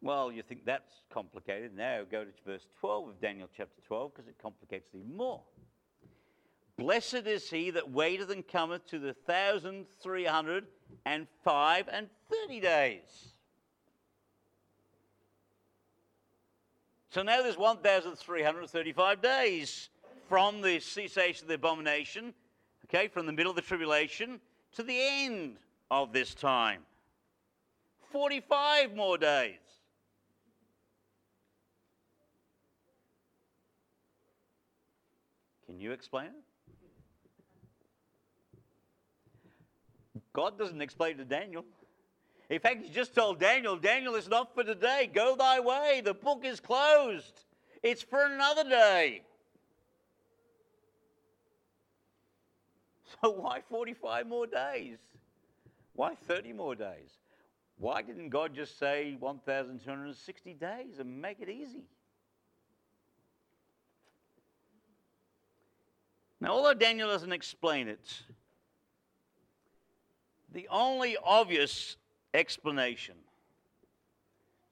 Well, 0.00 0.32
you 0.32 0.42
think 0.42 0.64
that's 0.64 0.90
complicated. 1.14 1.76
Now 1.76 2.02
go 2.10 2.24
to 2.24 2.30
verse 2.44 2.66
12 2.80 3.08
of 3.10 3.20
Daniel 3.20 3.48
chapter 3.56 3.80
12 3.86 4.14
because 4.16 4.28
it 4.28 4.34
complicates 4.42 4.88
it 4.92 4.98
even 4.98 5.16
more. 5.16 5.42
Blessed 6.76 7.26
is 7.26 7.48
he 7.48 7.70
that 7.70 7.90
waiteth 7.90 8.30
and 8.30 8.46
cometh 8.48 8.84
to 8.86 8.98
the 8.98 9.14
thousand 9.14 9.86
three 10.00 10.24
hundred 10.24 10.66
and 11.04 11.28
five 11.44 11.88
and 11.92 12.08
thirty 12.32 12.60
days. 12.60 13.32
So 17.10 17.22
now 17.22 17.42
there's 17.42 17.58
1,335 17.58 19.20
days 19.20 19.90
from 20.30 20.62
the 20.62 20.80
cessation 20.80 21.44
of 21.44 21.48
the 21.48 21.54
abomination, 21.56 22.32
okay, 22.86 23.06
from 23.06 23.26
the 23.26 23.32
middle 23.32 23.50
of 23.50 23.56
the 23.56 23.60
tribulation 23.60 24.40
to 24.76 24.82
the 24.82 24.96
end 24.98 25.58
of 25.90 26.14
this 26.14 26.32
time. 26.34 26.80
45 28.12 28.96
more 28.96 29.18
days. 29.18 29.58
Can 35.66 35.78
you 35.78 35.92
explain 35.92 36.26
it? 36.26 36.32
God 40.32 40.58
doesn't 40.58 40.80
explain 40.80 41.18
to 41.18 41.26
Daniel. 41.26 41.64
In 42.50 42.58
fact, 42.58 42.82
he 42.84 42.90
just 42.90 43.14
told 43.14 43.40
Daniel, 43.40 43.76
Daniel, 43.76 44.14
it's 44.14 44.28
not 44.28 44.54
for 44.54 44.62
today. 44.64 45.10
Go 45.12 45.36
thy 45.36 45.60
way. 45.60 46.02
The 46.04 46.14
book 46.14 46.44
is 46.44 46.60
closed. 46.60 47.44
It's 47.82 48.02
for 48.02 48.24
another 48.24 48.64
day. 48.64 49.22
So 53.22 53.30
why 53.30 53.60
45 53.68 54.26
more 54.26 54.46
days? 54.48 54.98
Why 55.92 56.14
30 56.26 56.54
more 56.54 56.74
days? 56.74 57.10
Why 57.78 58.02
didn't 58.02 58.30
God 58.30 58.54
just 58.54 58.78
say 58.78 59.16
1,260 59.20 60.54
days 60.54 60.98
and 60.98 61.20
make 61.20 61.40
it 61.40 61.48
easy? 61.48 61.84
Now, 66.40 66.52
although 66.54 66.74
Daniel 66.74 67.08
doesn't 67.08 67.32
explain 67.32 67.86
it, 67.86 68.22
the 70.52 70.66
only 70.68 71.16
obvious 71.22 71.96
explanation 72.34 73.14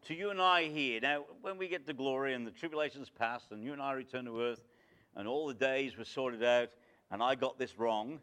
to 0.07 0.15
you 0.15 0.31
and 0.31 0.41
I 0.41 0.65
here, 0.65 1.01
now, 1.01 1.25
when 1.43 1.59
we 1.59 1.69
get 1.69 1.87
to 1.87 1.93
glory 1.93 2.35
and 2.35 2.47
the 2.47 2.51
tribulation's 2.51 3.11
past 3.11 3.53
and 3.53 3.63
you 3.63 3.73
and 3.73 3.83
I 3.83 3.93
return 3.93 4.25
to 4.25 4.41
earth 4.41 4.63
and 5.15 5.29
all 5.29 5.47
the 5.47 5.55
days 5.55 5.97
were 5.97 6.05
sorted 6.05 6.43
out 6.43 6.71
and 7.11 7.23
I 7.23 7.35
got 7.35 7.59
this 7.59 7.79
wrong, 7.79 8.19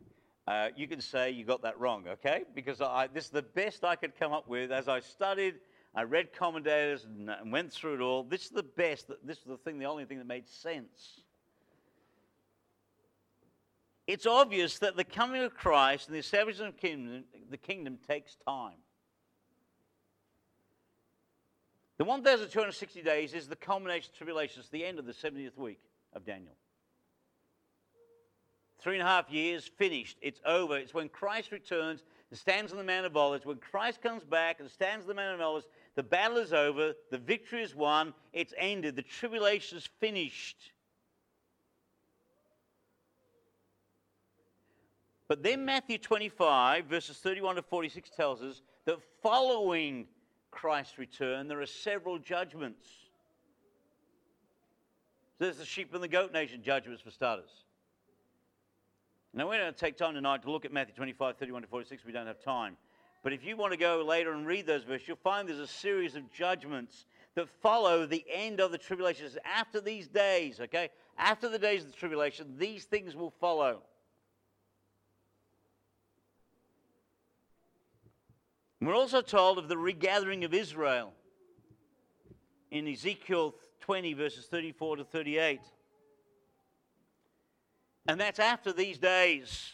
uh, 0.47 0.69
you 0.76 0.88
can 0.88 1.02
say 1.02 1.32
you 1.32 1.43
got 1.43 1.62
that 1.62 1.80
wrong, 1.80 2.06
okay? 2.08 2.43
Because 2.56 2.82
I, 2.82 3.08
this 3.13 3.26
is 3.26 3.30
the 3.30 3.43
best 3.43 3.84
I 3.84 3.95
could 3.95 4.17
come 4.17 4.34
up 4.34 4.47
with 4.47 4.71
as 4.71 4.88
I 4.88 5.02
studied. 5.02 5.56
I 5.93 6.04
read 6.04 6.34
commentators 6.34 7.06
and, 7.06 7.30
and 7.30 7.52
went 7.52 7.71
through 7.71 7.95
it 7.95 8.02
all. 8.02 8.23
This 8.23 8.45
is 8.45 8.50
the 8.50 8.63
best. 8.63 9.12
This 9.23 9.38
is 9.38 9.43
the 9.45 9.58
thing, 9.58 9.78
the 9.78 9.86
only 9.86 10.06
thing 10.06 10.17
that 10.17 10.28
made 10.28 10.47
sense 10.47 11.21
it's 14.08 14.26
obvious 14.26 14.80
that 14.80 14.95
the 14.95 15.04
coming 15.04 15.43
of 15.43 15.54
Christ 15.54 16.08
and 16.08 16.15
the 16.15 16.19
establishment 16.19 16.73
of 16.73 16.78
kingdom, 16.80 17.26
the 17.50 17.58
kingdom 17.58 17.97
takes 18.08 18.36
time. 18.47 18.78
The 21.98 22.06
1,260 22.06 23.02
days 23.02 23.34
is 23.34 23.48
the 23.48 23.56
culmination 23.56 24.12
of 24.12 24.18
tribulations, 24.18 24.70
the 24.70 24.86
end 24.86 25.00
of 25.00 25.06
the 25.06 25.14
70th 25.14 25.58
week 25.58 25.80
of 26.14 26.26
Daniel. 26.26 26.54
Three 28.80 29.00
and 29.00 29.02
a 29.02 29.10
half 29.10 29.32
years 29.32 29.66
finished. 29.78 30.18
It's 30.22 30.40
over. 30.46 30.78
It's 30.78 30.94
when 30.94 31.10
Christ 31.10 31.52
returns 31.52 32.04
and 32.30 32.38
stands 32.38 32.72
on 32.72 32.78
the 32.78 32.84
Mount 32.84 33.08
of 33.08 33.18
Olives. 33.18 33.46
When 33.46 33.58
Christ 33.58 34.02
comes 34.02 34.24
back 34.24 34.60
and 34.60 34.70
stands 34.70 35.04
on 35.04 35.08
the 35.08 35.16
Mount 35.16 35.34
of 35.34 35.42
Olives, 35.42 35.68
the 35.96 36.04
battle 36.04 36.38
is 36.38 36.54
over. 36.54 36.94
The 37.10 37.18
victory 37.18 37.64
is 37.64 37.74
won. 37.74 38.14
It's 38.34 38.54
ended. 38.58 38.96
The 38.96 39.02
tribulation 39.02 39.80
is 39.80 39.90
finished. 40.00 40.72
But 45.28 45.42
then 45.42 45.66
Matthew 45.66 45.98
25, 45.98 46.86
verses 46.86 47.18
31 47.18 47.56
to 47.56 47.62
46, 47.64 48.12
tells 48.12 48.42
us 48.44 48.62
that 48.86 49.00
following 49.22 50.08
Christ's 50.58 50.98
return, 50.98 51.48
there 51.48 51.62
are 51.62 51.67
several 51.67 52.17
judgments. 52.17 52.89
There's 55.38 55.58
the 55.58 55.65
sheep 55.65 55.93
and 55.93 56.02
the 56.02 56.08
goat 56.08 56.34
nation 56.34 56.63
judgments 56.63 57.04
for 57.04 57.12
starters. 57.12 57.52
Now, 59.36 59.48
we're 59.48 59.60
going 59.60 59.72
to 59.72 59.80
take 59.80 59.98
time 59.98 60.15
tonight 60.15 60.41
to 60.41 60.52
look 60.52 60.65
at 60.65 60.74
Matthew 60.74 60.96
25, 60.96 61.38
31 61.38 61.62
to 61.62 61.67
46. 61.67 62.04
We 62.06 62.12
don't 62.12 62.26
have 62.26 62.41
time. 62.41 62.76
But 63.22 63.34
if 63.34 63.46
you 63.46 63.56
want 63.56 63.74
to 63.74 63.78
go 63.78 64.04
later 64.04 64.34
and 64.34 64.48
read 64.48 64.65
those 64.65 64.84
verses, 64.84 65.08
you'll 65.08 65.17
find 65.17 65.48
there's 65.48 65.60
a 65.60 65.67
series 65.67 66.15
of 66.15 66.32
judgments 66.34 67.06
that 67.36 67.48
follow 67.62 68.08
the 68.08 68.26
end 68.34 68.60
of 68.60 68.72
the 68.72 68.80
tribulation. 68.80 69.30
After 69.46 69.80
these 69.80 70.08
days, 70.08 70.60
okay? 70.60 70.89
After 71.20 71.50
the 71.50 71.60
days 71.60 71.84
of 71.84 71.91
the 71.91 71.98
tribulation, 71.98 72.56
these 72.58 72.86
things 72.86 73.15
will 73.15 73.34
follow. 73.39 73.84
We're 78.82 78.96
also 78.96 79.22
told 79.22 79.58
of 79.58 79.68
the 79.68 79.78
regathering 79.78 80.44
of 80.44 80.54
Israel 80.54 81.13
in 82.70 82.88
Ezekiel 82.88 83.56
20, 83.82 84.13
verses 84.13 84.46
34 84.46 84.98
to 84.98 85.04
38. 85.04 85.62
And 88.08 88.20
that's 88.20 88.40
after 88.40 88.72
these 88.72 88.98
days. 88.98 89.74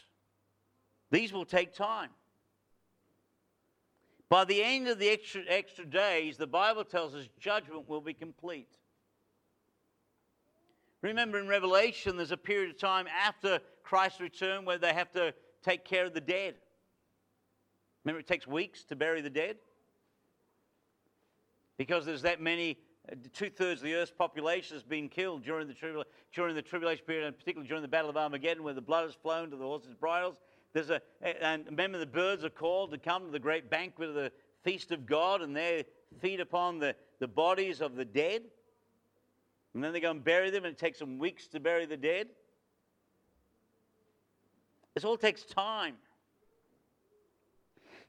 These 1.11 1.33
will 1.33 1.45
take 1.45 1.73
time. 1.73 2.09
By 4.29 4.45
the 4.45 4.63
end 4.63 4.87
of 4.87 4.97
the 4.97 5.09
extra, 5.09 5.43
extra 5.47 5.85
days, 5.85 6.37
the 6.37 6.47
Bible 6.47 6.83
tells 6.83 7.13
us 7.13 7.27
judgment 7.39 7.87
will 7.87 8.01
be 8.01 8.13
complete. 8.13 8.69
Remember 11.03 11.37
in 11.37 11.47
Revelation, 11.47 12.15
there's 12.15 12.31
a 12.31 12.37
period 12.37 12.71
of 12.71 12.79
time 12.79 13.05
after 13.07 13.59
Christ's 13.83 14.21
return 14.21 14.65
where 14.65 14.77
they 14.77 14.93
have 14.93 15.11
to 15.11 15.33
take 15.61 15.83
care 15.83 16.05
of 16.05 16.13
the 16.13 16.21
dead. 16.21 16.55
Remember, 18.03 18.19
it 18.19 18.27
takes 18.27 18.45
weeks 18.45 18.83
to 18.85 18.95
bury 18.95 19.21
the 19.21 19.29
dead? 19.29 19.57
Because 21.77 22.05
there's 22.05 22.21
that 22.23 22.41
many, 22.41 22.77
uh, 23.11 23.15
two 23.33 23.49
thirds 23.49 23.81
of 23.81 23.85
the 23.85 23.95
earth's 23.95 24.11
population 24.11 24.75
has 24.75 24.83
been 24.83 25.09
killed 25.09 25.43
during 25.43 25.67
the, 25.67 25.73
tribula- 25.73 26.03
during 26.33 26.55
the 26.55 26.61
tribulation 26.61 27.05
period, 27.05 27.25
and 27.25 27.37
particularly 27.37 27.67
during 27.67 27.81
the 27.81 27.87
Battle 27.87 28.09
of 28.09 28.17
Armageddon, 28.17 28.63
where 28.63 28.73
the 28.73 28.81
blood 28.81 29.05
has 29.05 29.15
flown 29.15 29.49
to 29.49 29.55
the 29.55 29.63
horses' 29.63 29.93
bridles. 29.93 30.35
There's 30.73 30.89
a, 30.89 31.01
and 31.21 31.65
remember, 31.65 31.97
the 31.97 32.05
birds 32.05 32.43
are 32.43 32.49
called 32.49 32.91
to 32.91 32.97
come 32.97 33.25
to 33.25 33.31
the 33.31 33.39
great 33.39 33.69
banquet 33.69 34.09
of 34.09 34.15
the 34.15 34.31
feast 34.63 34.91
of 34.91 35.05
God, 35.05 35.41
and 35.41 35.55
they 35.55 35.85
feed 36.19 36.39
upon 36.39 36.79
the, 36.79 36.95
the 37.19 37.27
bodies 37.27 37.81
of 37.81 37.95
the 37.95 38.05
dead. 38.05 38.43
And 39.73 39.83
then 39.83 39.93
they 39.93 39.99
go 39.99 40.11
and 40.11 40.23
bury 40.23 40.49
them, 40.49 40.65
and 40.65 40.73
it 40.73 40.77
takes 40.77 40.99
them 40.99 41.17
weeks 41.17 41.47
to 41.47 41.59
bury 41.59 41.85
the 41.85 41.97
dead. 41.97 42.27
This 44.93 45.03
all 45.03 45.17
takes 45.17 45.43
time. 45.43 45.95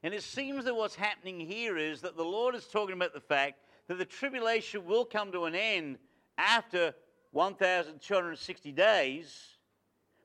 And 0.04 0.12
it 0.12 0.22
seems 0.22 0.66
that 0.66 0.76
what's 0.76 0.94
happening 0.94 1.40
here 1.40 1.78
is 1.78 2.02
that 2.02 2.14
the 2.14 2.22
Lord 2.22 2.54
is 2.54 2.66
talking 2.66 2.94
about 2.94 3.14
the 3.14 3.20
fact 3.20 3.60
that 3.88 3.96
the 3.96 4.04
tribulation 4.04 4.84
will 4.84 5.06
come 5.06 5.32
to 5.32 5.46
an 5.46 5.54
end 5.54 5.96
after 6.36 6.94
1,260 7.32 8.72
days. 8.72 9.42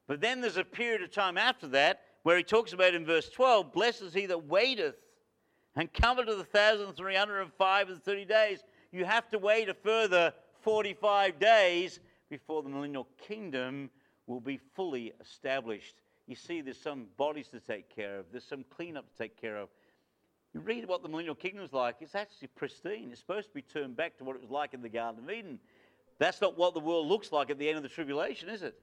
But 0.05 0.19
then 0.19 0.41
there's 0.41 0.57
a 0.57 0.65
period 0.65 1.01
of 1.01 1.11
time 1.11 1.37
after 1.37 1.65
that 1.69 2.01
where 2.23 2.35
he 2.35 2.43
talks 2.43 2.73
about 2.73 2.93
in 2.93 3.05
verse 3.05 3.29
12 3.29 3.71
Blessed 3.71 4.01
is 4.01 4.13
he 4.13 4.25
that 4.25 4.47
waiteth 4.47 4.97
and 5.77 5.91
cometh 5.93 6.25
to 6.25 6.33
the 6.33 6.39
1,305 6.39 7.89
and 7.89 8.03
30 8.03 8.25
days. 8.25 8.59
You 8.91 9.05
have 9.05 9.29
to 9.29 9.39
wait 9.39 9.69
a 9.69 9.73
further 9.73 10.33
45 10.59 11.39
days 11.39 12.01
before 12.29 12.63
the 12.63 12.69
millennial 12.69 13.07
kingdom 13.17 13.91
will 14.27 14.41
be 14.41 14.59
fully 14.75 15.13
established 15.21 16.01
you 16.29 16.35
see 16.35 16.61
there's 16.61 16.79
some 16.79 17.07
bodies 17.17 17.47
to 17.47 17.59
take 17.59 17.93
care 17.93 18.19
of, 18.19 18.25
there's 18.31 18.45
some 18.45 18.63
cleanup 18.69 19.11
to 19.11 19.17
take 19.17 19.41
care 19.41 19.57
of. 19.57 19.69
You 20.53 20.61
read 20.61 20.87
what 20.87 21.03
the 21.03 21.09
millennial 21.09 21.35
kingdom 21.35 21.63
is 21.63 21.73
like, 21.73 21.97
it's 22.01 22.15
actually 22.15 22.49
pristine. 22.55 23.09
It's 23.11 23.19
supposed 23.19 23.49
to 23.49 23.53
be 23.53 23.61
turned 23.61 23.95
back 23.97 24.17
to 24.17 24.23
what 24.23 24.35
it 24.35 24.41
was 24.41 24.51
like 24.51 24.73
in 24.73 24.81
the 24.81 24.89
Garden 24.89 25.23
of 25.23 25.29
Eden. 25.29 25.59
That's 26.19 26.41
not 26.41 26.57
what 26.57 26.73
the 26.73 26.79
world 26.79 27.07
looks 27.07 27.31
like 27.31 27.49
at 27.49 27.57
the 27.57 27.67
end 27.67 27.77
of 27.77 27.83
the 27.83 27.89
tribulation, 27.89 28.49
is 28.49 28.61
it? 28.61 28.79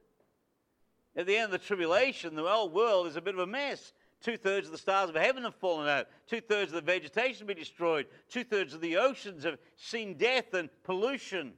At 1.17 1.27
the 1.27 1.37
end 1.37 1.47
of 1.47 1.51
the 1.53 1.59
tribulation, 1.59 2.35
the 2.35 2.43
whole 2.43 2.69
world 2.69 3.07
is 3.07 3.17
a 3.17 3.21
bit 3.21 3.35
of 3.35 3.41
a 3.41 3.47
mess. 3.47 3.93
Two 4.21 4.37
thirds 4.37 4.67
of 4.67 4.73
the 4.73 4.79
stars 4.79 5.09
of 5.09 5.17
heaven 5.17 5.45
have 5.45 5.55
fallen 5.55 5.89
out. 5.89 6.07
Two 6.27 6.41
thirds 6.41 6.73
of 6.73 6.77
the 6.77 6.93
vegetation 6.93 7.39
have 7.39 7.47
been 7.47 7.57
destroyed. 7.57 8.07
Two 8.29 8.45
thirds 8.45 8.75
of 8.75 8.81
the 8.81 8.97
oceans 8.97 9.45
have 9.45 9.59
seen 9.77 10.15
death 10.15 10.53
and 10.55 10.69
pollution. 10.85 11.53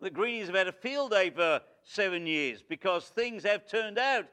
The 0.00 0.10
Greenies 0.10 0.46
have 0.46 0.56
had 0.56 0.68
a 0.68 0.72
field 0.72 1.10
day 1.10 1.30
for 1.30 1.60
seven 1.84 2.26
years 2.26 2.62
because 2.66 3.06
things 3.06 3.42
have 3.44 3.66
turned 3.68 3.98
out 3.98 4.26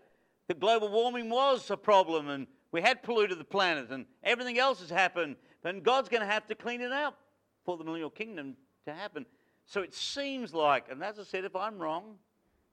that 0.48 0.60
global 0.60 0.90
warming 0.90 1.30
was 1.30 1.70
a 1.70 1.78
problem 1.78 2.30
and 2.30 2.48
we 2.72 2.82
had 2.82 3.04
polluted 3.04 3.40
the 3.40 3.44
planet 3.44 3.90
and 3.90 4.06
everything 4.24 4.60
else 4.60 4.80
has 4.82 4.90
happened. 4.90 5.36
And 5.64 5.84
God's 5.84 6.08
going 6.08 6.22
to 6.22 6.28
have 6.28 6.48
to 6.48 6.56
clean 6.56 6.82
it 6.82 6.92
up 6.92 7.20
for 7.66 7.78
the 7.78 7.84
millennial 7.84 8.10
kingdom 8.10 8.56
to 8.86 8.94
happen. 8.94 9.26
So 9.66 9.82
it 9.82 9.94
seems 9.94 10.54
like, 10.54 10.86
and 10.90 11.04
as 11.04 11.20
I 11.20 11.24
said, 11.24 11.44
if 11.44 11.56
I'm 11.56 11.78
wrong, 11.78 12.16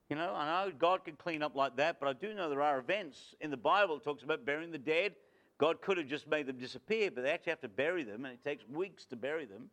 you 0.09 0.17
know, 0.17 0.33
I 0.35 0.67
know 0.67 0.73
God 0.79 1.05
can 1.05 1.17
clean 1.17 1.43
up 1.43 1.57
like 1.57 1.77
that, 1.77 1.99
but 1.99 2.09
I 2.09 2.13
do 2.13 2.35
know 2.35 2.49
there 2.49 2.63
are 2.63 2.79
events 2.79 3.35
in 3.41 3.51
the 3.51 3.57
Bible 3.57 3.97
that 3.97 4.05
talks 4.05 4.23
about 4.23 4.45
burying 4.45 4.71
the 4.71 4.79
dead. 4.79 5.15
God 5.59 5.81
could 5.81 5.97
have 5.99 6.07
just 6.07 6.29
made 6.29 6.47
them 6.47 6.59
disappear, 6.59 7.11
but 7.11 7.25
they 7.25 7.31
actually 7.31 7.51
have 7.51 7.61
to 7.63 7.69
bury 7.69 8.05
them, 8.05 8.25
and 8.25 8.35
it 8.35 8.45
takes 8.45 8.69
weeks 8.69 9.05
to 9.07 9.17
bury 9.17 9.45
them. 9.45 9.71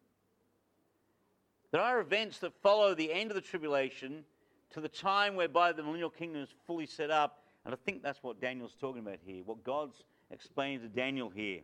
There 1.72 1.82
are 1.82 2.00
events 2.00 2.40
that 2.40 2.54
follow 2.62 2.96
the 2.96 3.12
end 3.12 3.30
of 3.30 3.36
the 3.36 3.42
tribulation 3.42 4.24
to 4.72 4.82
the 4.82 4.90
time 4.90 5.36
whereby 5.36 5.72
the 5.72 5.84
millennial 5.84 6.10
kingdom 6.10 6.42
is 6.42 6.50
fully 6.66 6.86
set 6.86 7.12
up. 7.12 7.44
And 7.66 7.74
I 7.74 7.78
think 7.86 8.02
that's 8.02 8.24
what 8.24 8.42
Daniel's 8.42 8.76
talking 8.80 9.02
about 9.02 9.20
here, 9.26 9.44
what 9.46 9.64
God's 9.64 10.04
explaining 10.32 10.82
to 10.82 10.88
Daniel 10.88 11.30
here. 11.30 11.62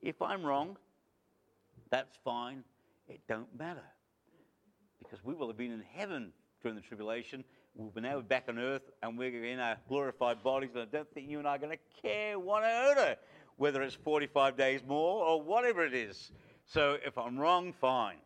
If 0.00 0.22
I'm 0.22 0.44
wrong, 0.44 0.76
that's 1.90 2.16
fine. 2.24 2.64
It 3.08 3.20
don't 3.28 3.48
matter. 3.58 3.84
Because 4.98 5.24
we 5.24 5.34
will 5.34 5.48
have 5.48 5.56
been 5.56 5.72
in 5.72 5.82
heaven 5.94 6.32
during 6.62 6.76
the 6.76 6.82
tribulation. 6.82 7.44
We'll 7.74 7.90
be 7.90 8.00
now 8.00 8.20
back 8.20 8.44
on 8.48 8.58
earth 8.58 8.90
and 9.02 9.18
we're 9.18 9.44
in 9.44 9.60
our 9.60 9.76
glorified 9.88 10.42
bodies. 10.42 10.70
And 10.74 10.82
I 10.82 10.86
don't 10.86 11.12
think 11.12 11.28
you 11.28 11.38
and 11.38 11.46
I 11.46 11.56
are 11.56 11.58
going 11.58 11.76
to 11.76 12.02
care 12.02 12.38
one 12.38 12.64
iota 12.64 13.18
whether 13.58 13.82
it's 13.82 13.96
45 13.96 14.56
days 14.56 14.80
more 14.86 15.24
or 15.24 15.42
whatever 15.42 15.84
it 15.84 15.92
is. 15.92 16.30
So 16.64 16.96
if 17.04 17.18
I'm 17.18 17.36
wrong, 17.36 17.72
fine. 17.72 18.18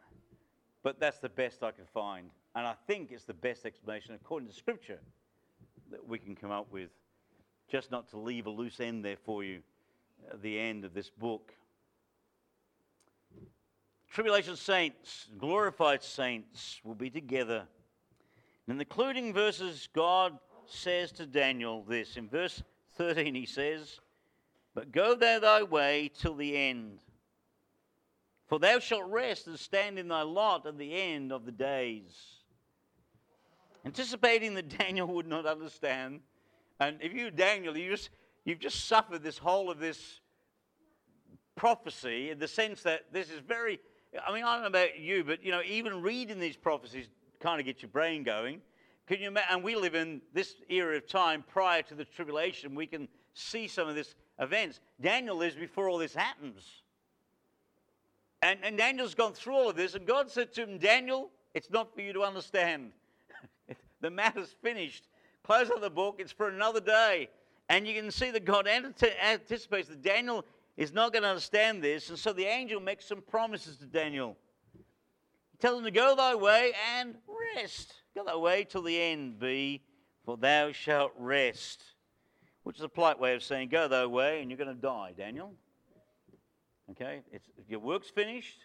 But 0.82 1.00
that's 1.00 1.18
the 1.18 1.28
best 1.28 1.62
I 1.62 1.70
can 1.70 1.86
find. 1.92 2.30
And 2.54 2.66
I 2.66 2.74
think 2.86 3.10
it's 3.10 3.24
the 3.24 3.34
best 3.34 3.64
explanation, 3.64 4.14
according 4.14 4.48
to 4.48 4.54
Scripture, 4.54 5.00
that 5.90 6.06
we 6.06 6.18
can 6.18 6.34
come 6.34 6.50
up 6.50 6.70
with. 6.70 6.90
Just 7.70 7.90
not 7.90 8.10
to 8.10 8.18
leave 8.18 8.46
a 8.46 8.50
loose 8.50 8.80
end 8.80 9.04
there 9.04 9.16
for 9.16 9.42
you 9.42 9.60
at 10.30 10.42
the 10.42 10.58
end 10.58 10.84
of 10.84 10.92
this 10.92 11.08
book. 11.08 11.54
Tribulation 14.10 14.56
saints, 14.56 15.28
glorified 15.38 16.02
saints, 16.02 16.80
will 16.84 16.94
be 16.94 17.08
together. 17.08 17.62
In 18.68 18.76
the 18.76 18.84
concluding 18.84 19.32
verses, 19.32 19.88
God 19.94 20.38
says 20.66 21.12
to 21.12 21.24
Daniel 21.24 21.82
this. 21.82 22.16
In 22.16 22.28
verse 22.28 22.62
13, 22.96 23.34
he 23.34 23.46
says, 23.46 24.00
But 24.74 24.92
go 24.92 25.14
thou 25.14 25.38
thy 25.38 25.62
way 25.62 26.10
till 26.14 26.34
the 26.34 26.54
end 26.54 26.98
for 28.52 28.58
thou 28.58 28.80
shalt 28.80 29.10
rest 29.10 29.46
and 29.46 29.58
stand 29.58 29.98
in 29.98 30.08
thy 30.08 30.20
lot 30.20 30.66
at 30.66 30.76
the 30.76 30.94
end 30.94 31.32
of 31.32 31.46
the 31.46 31.52
days. 31.52 32.41
Anticipating 33.84 34.54
that 34.54 34.68
Daniel 34.78 35.06
would 35.08 35.26
not 35.26 35.46
understand. 35.46 36.20
And 36.80 36.98
if 37.00 37.12
you, 37.12 37.30
Daniel, 37.30 37.76
you 37.76 37.90
just, 37.90 38.10
you've 38.44 38.58
just 38.58 38.86
suffered 38.86 39.22
this 39.22 39.38
whole 39.38 39.70
of 39.70 39.78
this 39.78 40.20
prophecy 41.54 42.30
in 42.30 42.38
the 42.38 42.48
sense 42.48 42.82
that 42.82 43.12
this 43.12 43.30
is 43.30 43.40
very, 43.40 43.78
I 44.26 44.32
mean, 44.32 44.44
I 44.44 44.54
don't 44.54 44.62
know 44.62 44.68
about 44.68 44.98
you, 44.98 45.24
but, 45.24 45.44
you 45.44 45.50
know, 45.50 45.62
even 45.64 46.02
reading 46.02 46.38
these 46.38 46.56
prophecies 46.56 47.08
kind 47.40 47.60
of 47.60 47.66
gets 47.66 47.82
your 47.82 47.90
brain 47.90 48.22
going. 48.22 48.60
Can 49.06 49.20
you 49.20 49.28
imagine? 49.28 49.48
And 49.50 49.64
we 49.64 49.74
live 49.74 49.94
in 49.94 50.22
this 50.32 50.54
era 50.68 50.96
of 50.96 51.06
time 51.06 51.44
prior 51.46 51.82
to 51.82 51.94
the 51.94 52.04
tribulation. 52.04 52.74
We 52.74 52.86
can 52.86 53.08
see 53.34 53.66
some 53.66 53.88
of 53.88 53.94
this 53.94 54.14
events. 54.38 54.80
Daniel 55.00 55.36
lives 55.36 55.56
before 55.56 55.88
all 55.88 55.98
this 55.98 56.14
happens. 56.14 56.82
And, 58.42 58.58
and 58.62 58.76
Daniel's 58.76 59.14
gone 59.14 59.32
through 59.34 59.54
all 59.54 59.70
of 59.70 59.76
this, 59.76 59.94
and 59.94 60.06
God 60.06 60.30
said 60.30 60.52
to 60.54 60.62
him, 60.64 60.78
Daniel, 60.78 61.30
it's 61.54 61.70
not 61.70 61.94
for 61.94 62.00
you 62.00 62.12
to 62.12 62.22
understand. 62.22 62.92
The 64.02 64.10
matter's 64.10 64.54
finished. 64.62 65.08
Close 65.42 65.70
on 65.70 65.80
the 65.80 65.90
book, 65.90 66.16
it's 66.18 66.32
for 66.32 66.48
another 66.48 66.80
day. 66.80 67.30
And 67.68 67.86
you 67.86 67.94
can 67.94 68.10
see 68.10 68.30
that 68.30 68.44
God 68.44 68.68
anticipates 68.68 69.88
that 69.88 70.02
Daniel 70.02 70.44
is 70.76 70.92
not 70.92 71.12
going 71.12 71.22
to 71.22 71.28
understand 71.28 71.82
this, 71.82 72.10
and 72.10 72.18
so 72.18 72.32
the 72.32 72.44
angel 72.44 72.80
makes 72.80 73.06
some 73.06 73.22
promises 73.22 73.76
to 73.78 73.86
Daniel. 73.86 74.36
He 75.52 75.58
tells 75.58 75.78
him 75.78 75.84
to 75.84 75.90
go 75.90 76.14
thy 76.16 76.34
way 76.34 76.72
and 76.98 77.14
rest. 77.56 77.94
Go 78.14 78.24
thy 78.24 78.36
way 78.36 78.64
till 78.64 78.82
the 78.82 79.00
end 79.00 79.38
be, 79.38 79.82
for 80.24 80.36
thou 80.36 80.72
shalt 80.72 81.12
rest. 81.18 81.82
Which 82.62 82.76
is 82.76 82.82
a 82.82 82.88
polite 82.88 83.18
way 83.18 83.34
of 83.34 83.42
saying, 83.42 83.68
go 83.68 83.88
thy 83.88 84.06
way 84.06 84.40
and 84.40 84.50
you're 84.50 84.58
going 84.58 84.74
to 84.74 84.80
die, 84.80 85.12
Daniel. 85.16 85.52
Okay? 86.90 87.22
It's, 87.32 87.48
your 87.68 87.80
work's 87.80 88.08
finished. 88.08 88.58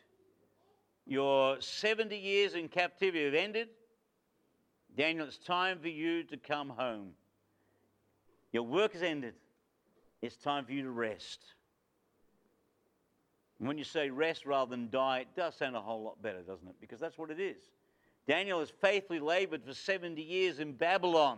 Your 1.05 1.59
70 1.61 2.15
years 2.17 2.53
in 2.53 2.67
captivity 2.67 3.25
have 3.25 3.33
ended. 3.33 3.69
Daniel, 4.97 5.27
it's 5.27 5.37
time 5.37 5.77
for 5.79 5.89
you 5.89 6.23
to 6.23 6.37
come 6.37 6.69
home. 6.69 7.11
Your 8.51 8.63
work 8.63 8.93
has 8.93 9.03
ended. 9.03 9.35
It's 10.23 10.35
time 10.35 10.65
for 10.65 10.71
you 10.71 10.81
to 10.81 10.89
rest. 10.89 11.39
And 13.59 13.67
when 13.67 13.77
you 13.77 13.83
say 13.83 14.09
rest 14.09 14.47
rather 14.47 14.71
than 14.71 14.89
die, 14.89 15.19
it 15.19 15.27
does 15.35 15.55
sound 15.55 15.75
a 15.75 15.81
whole 15.81 16.01
lot 16.01 16.19
better, 16.23 16.41
doesn't 16.41 16.67
it? 16.67 16.75
Because 16.81 16.99
that's 16.99 17.17
what 17.17 17.29
it 17.29 17.39
is. 17.39 17.57
Daniel 18.27 18.59
has 18.59 18.71
faithfully 18.81 19.19
labored 19.19 19.63
for 19.63 19.73
70 19.73 20.19
years 20.21 20.59
in 20.59 20.73
Babylon, 20.73 21.37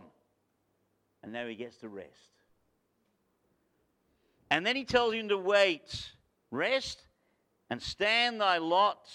and 1.22 1.30
now 1.30 1.46
he 1.46 1.54
gets 1.54 1.76
to 1.78 1.88
rest. 1.88 2.08
And 4.50 4.66
then 4.66 4.74
he 4.74 4.84
tells 4.84 5.12
him 5.12 5.28
to 5.28 5.38
wait. 5.38 6.10
Rest 6.50 7.02
and 7.68 7.80
stand 7.80 8.40
thy 8.40 8.58
lot 8.58 9.08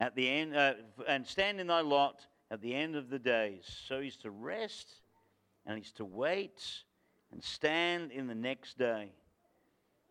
at 0.00 0.14
the 0.14 0.28
end, 0.28 0.56
uh, 0.56 0.74
and 1.08 1.26
stand 1.26 1.60
in 1.60 1.66
thy 1.66 1.80
lot 1.80 2.20
at 2.50 2.60
the 2.60 2.74
end 2.74 2.96
of 2.96 3.10
the 3.10 3.18
days. 3.18 3.64
So 3.88 4.00
he's 4.00 4.16
to 4.18 4.30
rest 4.30 4.88
and 5.66 5.76
he's 5.76 5.92
to 5.92 6.04
wait 6.04 6.62
and 7.32 7.42
stand 7.42 8.12
in 8.12 8.26
the 8.26 8.34
next 8.34 8.78
day. 8.78 9.10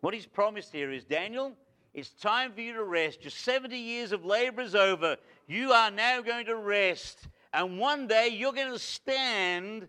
What 0.00 0.14
he's 0.14 0.26
promised 0.26 0.72
here 0.72 0.90
is 0.90 1.04
Daniel, 1.04 1.52
it's 1.94 2.10
time 2.10 2.52
for 2.52 2.60
you 2.60 2.74
to 2.74 2.84
rest. 2.84 3.24
Your 3.24 3.30
70 3.30 3.76
years 3.76 4.12
of 4.12 4.24
labor 4.24 4.60
is 4.60 4.74
over. 4.74 5.16
You 5.46 5.72
are 5.72 5.90
now 5.90 6.20
going 6.20 6.46
to 6.46 6.56
rest. 6.56 7.28
And 7.52 7.78
one 7.78 8.06
day 8.06 8.28
you're 8.28 8.52
going 8.52 8.72
to 8.72 8.78
stand 8.78 9.88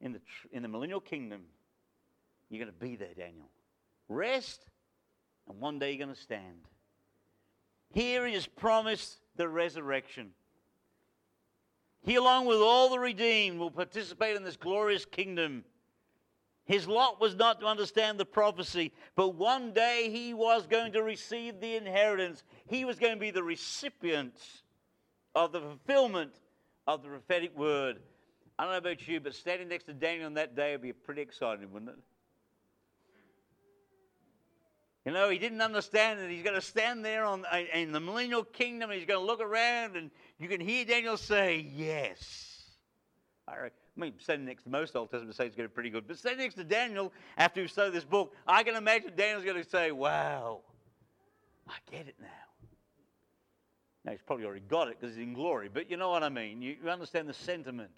in 0.00 0.12
the, 0.12 0.20
in 0.52 0.62
the 0.62 0.68
millennial 0.68 1.00
kingdom. 1.00 1.42
You're 2.48 2.64
going 2.64 2.74
to 2.74 2.84
be 2.84 2.96
there, 2.96 3.14
Daniel. 3.14 3.48
Rest, 4.08 4.66
and 5.48 5.60
one 5.60 5.78
day 5.78 5.90
you're 5.90 6.04
going 6.04 6.14
to 6.14 6.20
stand. 6.20 6.66
Here 7.92 8.26
he 8.26 8.34
is 8.34 8.46
promised 8.46 9.18
the 9.36 9.48
resurrection. 9.48 10.30
He, 12.04 12.16
along 12.16 12.46
with 12.46 12.58
all 12.58 12.90
the 12.90 12.98
redeemed, 12.98 13.58
will 13.58 13.70
participate 13.70 14.36
in 14.36 14.42
this 14.42 14.56
glorious 14.56 15.04
kingdom. 15.04 15.64
His 16.64 16.88
lot 16.88 17.20
was 17.20 17.34
not 17.34 17.60
to 17.60 17.66
understand 17.66 18.18
the 18.18 18.24
prophecy, 18.24 18.92
but 19.14 19.34
one 19.34 19.72
day 19.72 20.08
he 20.10 20.32
was 20.34 20.66
going 20.66 20.92
to 20.92 21.02
receive 21.02 21.60
the 21.60 21.76
inheritance. 21.76 22.42
He 22.66 22.84
was 22.84 22.98
going 22.98 23.12
to 23.14 23.20
be 23.20 23.30
the 23.30 23.42
recipient 23.42 24.34
of 25.34 25.52
the 25.52 25.60
fulfillment 25.60 26.32
of 26.86 27.02
the 27.02 27.08
prophetic 27.08 27.56
word. 27.56 27.98
I 28.58 28.64
don't 28.64 28.72
know 28.72 28.78
about 28.78 29.06
you, 29.06 29.20
but 29.20 29.34
standing 29.34 29.68
next 29.68 29.84
to 29.84 29.92
Daniel 29.92 30.26
on 30.26 30.34
that 30.34 30.54
day 30.54 30.72
would 30.72 30.82
be 30.82 30.92
pretty 30.92 31.22
exciting, 31.22 31.70
wouldn't 31.72 31.90
it? 31.90 31.98
You 35.04 35.12
know, 35.12 35.30
he 35.30 35.38
didn't 35.38 35.60
understand 35.60 36.20
that 36.20 36.30
he's 36.30 36.44
going 36.44 36.54
to 36.54 36.60
stand 36.60 37.04
there 37.04 37.24
on, 37.24 37.44
uh, 37.50 37.58
in 37.74 37.90
the 37.90 37.98
millennial 37.98 38.44
kingdom 38.44 38.90
he's 38.90 39.04
going 39.04 39.20
to 39.20 39.26
look 39.26 39.40
around 39.40 39.96
and 39.96 40.10
you 40.38 40.48
can 40.48 40.60
hear 40.60 40.84
Daniel 40.84 41.16
say, 41.16 41.66
Yes. 41.74 42.48
I, 43.48 43.70
mean, 43.96 44.14
standing 44.18 44.46
next 44.46 44.62
to 44.62 44.70
most 44.70 44.94
Old 44.94 45.10
Testament 45.10 45.34
saints 45.34 45.56
get 45.56 45.64
it 45.64 45.74
pretty 45.74 45.90
good, 45.90 46.06
but 46.06 46.16
standing 46.16 46.44
next 46.44 46.54
to 46.54 46.64
Daniel 46.64 47.12
after 47.36 47.60
he 47.60 47.66
studied 47.66 47.92
this 47.92 48.04
book, 48.04 48.34
I 48.46 48.62
can 48.62 48.76
imagine 48.76 49.12
Daniel's 49.16 49.44
going 49.44 49.62
to 49.62 49.68
say, 49.68 49.90
Wow, 49.90 50.60
I 51.68 51.74
get 51.90 52.06
it 52.06 52.14
now. 52.20 52.28
Now, 54.04 54.12
he's 54.12 54.22
probably 54.24 54.46
already 54.46 54.62
got 54.68 54.88
it 54.88 54.98
because 55.00 55.16
he's 55.16 55.24
in 55.24 55.32
glory, 55.32 55.68
but 55.72 55.90
you 55.90 55.96
know 55.96 56.10
what 56.10 56.22
I 56.22 56.28
mean. 56.28 56.62
You, 56.62 56.76
you 56.82 56.90
understand 56.90 57.28
the 57.28 57.34
sentiment. 57.34 57.90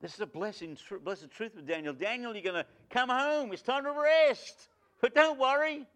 This 0.00 0.14
is 0.14 0.20
a 0.20 0.26
blessing, 0.26 0.76
tr- 0.76 0.96
blessed 0.96 1.30
truth 1.30 1.56
with 1.56 1.66
Daniel. 1.66 1.92
Daniel, 1.92 2.34
you're 2.34 2.42
going 2.42 2.54
to 2.54 2.66
come 2.88 3.10
home. 3.10 3.52
It's 3.52 3.62
time 3.62 3.84
to 3.84 3.92
rest. 3.92 4.68
But 5.02 5.14
don't 5.14 5.38
worry, 5.38 5.86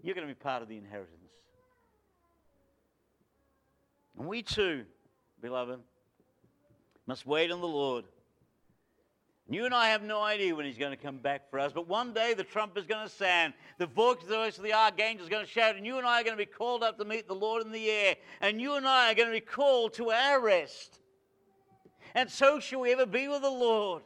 you're 0.00 0.14
going 0.14 0.26
to 0.26 0.32
be 0.32 0.38
part 0.38 0.62
of 0.62 0.68
the 0.68 0.76
inheritance. 0.76 1.16
And 4.16 4.28
we 4.28 4.42
too, 4.42 4.84
beloved, 5.42 5.80
must 7.06 7.26
wait 7.26 7.50
on 7.50 7.60
the 7.60 7.66
Lord. 7.66 8.04
You 9.48 9.64
and 9.64 9.74
I 9.74 9.88
have 9.88 10.02
no 10.02 10.22
idea 10.22 10.54
when 10.54 10.66
He's 10.66 10.78
going 10.78 10.92
to 10.92 11.02
come 11.02 11.16
back 11.18 11.50
for 11.50 11.58
us, 11.58 11.72
but 11.72 11.88
one 11.88 12.12
day 12.12 12.34
the 12.34 12.44
trump 12.44 12.78
is 12.78 12.86
going 12.86 13.08
to 13.08 13.12
sound, 13.12 13.52
the 13.78 13.86
voice 13.86 14.56
of 14.56 14.62
the 14.62 14.72
archangel 14.72 15.24
is 15.24 15.28
going 15.28 15.44
to 15.44 15.50
shout, 15.50 15.74
and 15.74 15.84
you 15.84 15.98
and 15.98 16.06
I 16.06 16.20
are 16.20 16.24
going 16.24 16.36
to 16.36 16.44
be 16.44 16.46
called 16.46 16.84
up 16.84 16.98
to 16.98 17.04
meet 17.04 17.26
the 17.26 17.34
Lord 17.34 17.64
in 17.66 17.72
the 17.72 17.90
air, 17.90 18.14
and 18.40 18.60
you 18.60 18.74
and 18.74 18.86
I 18.86 19.10
are 19.10 19.14
going 19.14 19.28
to 19.28 19.34
be 19.34 19.40
called 19.40 19.94
to 19.94 20.12
our 20.12 20.40
rest. 20.40 21.00
And 22.14 22.30
so 22.30 22.60
shall 22.60 22.80
we 22.80 22.92
ever 22.92 23.06
be 23.06 23.26
with 23.26 23.42
the 23.42 23.50
Lord. 23.50 24.02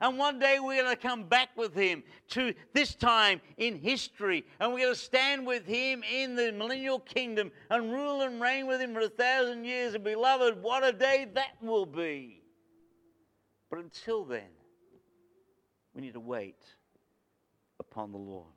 And 0.00 0.18
one 0.18 0.38
day 0.38 0.58
we're 0.60 0.82
going 0.82 0.94
to 0.94 1.00
come 1.00 1.24
back 1.24 1.50
with 1.56 1.74
him 1.74 2.02
to 2.30 2.54
this 2.72 2.94
time 2.94 3.40
in 3.56 3.76
history. 3.76 4.44
And 4.60 4.72
we're 4.72 4.80
going 4.80 4.94
to 4.94 5.00
stand 5.00 5.46
with 5.46 5.66
him 5.66 6.02
in 6.12 6.34
the 6.34 6.52
millennial 6.52 7.00
kingdom 7.00 7.50
and 7.70 7.92
rule 7.92 8.22
and 8.22 8.40
reign 8.40 8.66
with 8.66 8.80
him 8.80 8.94
for 8.94 9.00
a 9.00 9.08
thousand 9.08 9.64
years. 9.64 9.94
And 9.94 10.04
beloved, 10.04 10.62
what 10.62 10.84
a 10.84 10.92
day 10.92 11.26
that 11.34 11.56
will 11.62 11.86
be. 11.86 12.42
But 13.70 13.80
until 13.80 14.24
then, 14.24 14.50
we 15.94 16.02
need 16.02 16.14
to 16.14 16.20
wait 16.20 16.62
upon 17.80 18.12
the 18.12 18.18
Lord 18.18 18.52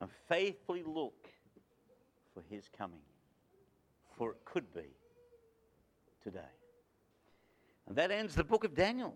and 0.00 0.10
faithfully 0.28 0.82
look 0.84 1.28
for 2.34 2.42
his 2.48 2.64
coming. 2.76 3.00
For 4.16 4.32
it 4.32 4.38
could 4.44 4.72
be 4.74 4.96
today. 6.22 6.40
And 7.86 7.96
that 7.96 8.10
ends 8.10 8.34
the 8.34 8.44
book 8.44 8.64
of 8.64 8.74
Daniel. 8.74 9.14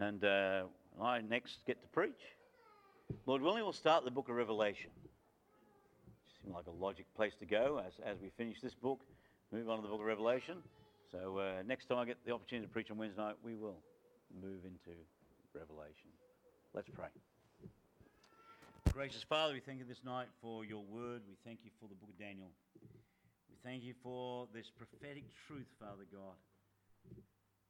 And 0.00 0.24
uh, 0.24 0.62
I 0.98 1.20
next 1.20 1.58
get 1.66 1.82
to 1.82 1.88
preach. 1.88 2.22
Lord 3.26 3.42
willing, 3.42 3.62
we'll 3.62 3.74
start 3.74 4.02
the 4.06 4.10
book 4.10 4.30
of 4.30 4.34
Revelation. 4.34 4.88
Seems 6.42 6.54
like 6.54 6.66
a 6.66 6.82
logic 6.82 7.04
place 7.14 7.34
to 7.40 7.44
go 7.44 7.82
as, 7.86 7.92
as 8.02 8.16
we 8.22 8.30
finish 8.38 8.62
this 8.62 8.72
book, 8.72 9.00
move 9.52 9.68
on 9.68 9.76
to 9.76 9.82
the 9.82 9.88
book 9.88 10.00
of 10.00 10.06
Revelation. 10.06 10.56
So 11.12 11.36
uh, 11.36 11.62
next 11.66 11.84
time 11.84 11.98
I 11.98 12.06
get 12.06 12.16
the 12.24 12.32
opportunity 12.32 12.66
to 12.66 12.72
preach 12.72 12.90
on 12.90 12.96
Wednesday 12.96 13.20
night, 13.20 13.34
we 13.44 13.56
will 13.56 13.76
move 14.42 14.64
into 14.64 14.96
Revelation. 15.52 16.08
Let's 16.72 16.88
pray. 16.88 17.08
Gracious 18.94 19.22
Father, 19.28 19.52
we 19.52 19.60
thank 19.60 19.80
you 19.80 19.84
this 19.84 20.00
night 20.02 20.28
for 20.40 20.64
your 20.64 20.82
word. 20.82 21.20
We 21.28 21.36
thank 21.44 21.58
you 21.62 21.70
for 21.78 21.90
the 21.90 21.94
book 21.94 22.08
of 22.08 22.18
Daniel. 22.18 22.48
We 23.50 23.56
thank 23.62 23.82
you 23.82 23.92
for 24.02 24.48
this 24.54 24.70
prophetic 24.78 25.24
truth, 25.46 25.68
Father 25.78 26.06
God. 26.10 26.40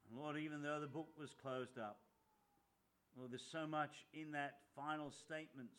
And 0.08 0.20
Lord, 0.20 0.38
even 0.38 0.62
though 0.62 0.78
the 0.78 0.86
book 0.86 1.08
was 1.18 1.30
closed 1.42 1.76
up, 1.76 1.98
Lord, 3.16 3.32
there's 3.32 3.50
so 3.50 3.66
much 3.66 3.90
in 4.14 4.32
that 4.32 4.54
final 4.76 5.10
statements 5.10 5.78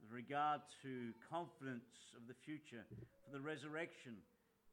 with 0.00 0.12
regard 0.12 0.60
to 0.82 1.12
confidence 1.30 1.86
of 2.16 2.26
the 2.26 2.34
future, 2.44 2.84
for 3.24 3.32
the 3.32 3.40
resurrection, 3.40 4.18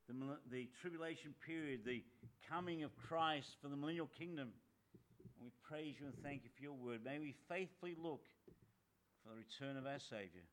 the, 0.08 0.14
the 0.52 0.68
tribulation 0.82 1.34
period, 1.46 1.82
the 1.86 2.04
coming 2.50 2.84
of 2.84 2.92
Christ 2.98 3.56
for 3.62 3.70
the 3.70 3.78
millennial 3.78 4.10
kingdom. 4.18 4.50
And 5.38 5.46
we 5.46 5.52
praise 5.64 5.96
you 6.00 6.08
and 6.08 6.16
thank 6.24 6.44
you 6.44 6.50
for 6.56 6.64
your 6.64 6.74
word. 6.74 7.02
May 7.06 7.20
we 7.20 7.36
faithfully 7.48 7.96
look 7.96 8.26
for 9.24 9.30
the 9.30 9.38
return 9.38 9.78
of 9.78 9.86
our 9.86 10.00
Savior. 10.00 10.44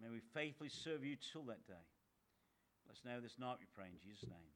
May 0.00 0.10
we 0.10 0.20
faithfully 0.34 0.70
serve 0.70 1.04
you 1.04 1.16
till 1.32 1.42
that 1.44 1.66
day. 1.66 1.86
Let's 2.86 3.04
know 3.04 3.20
this 3.20 3.38
night, 3.38 3.56
we 3.58 3.66
pray 3.74 3.86
in 3.86 3.98
Jesus' 4.04 4.28
name. 4.28 4.53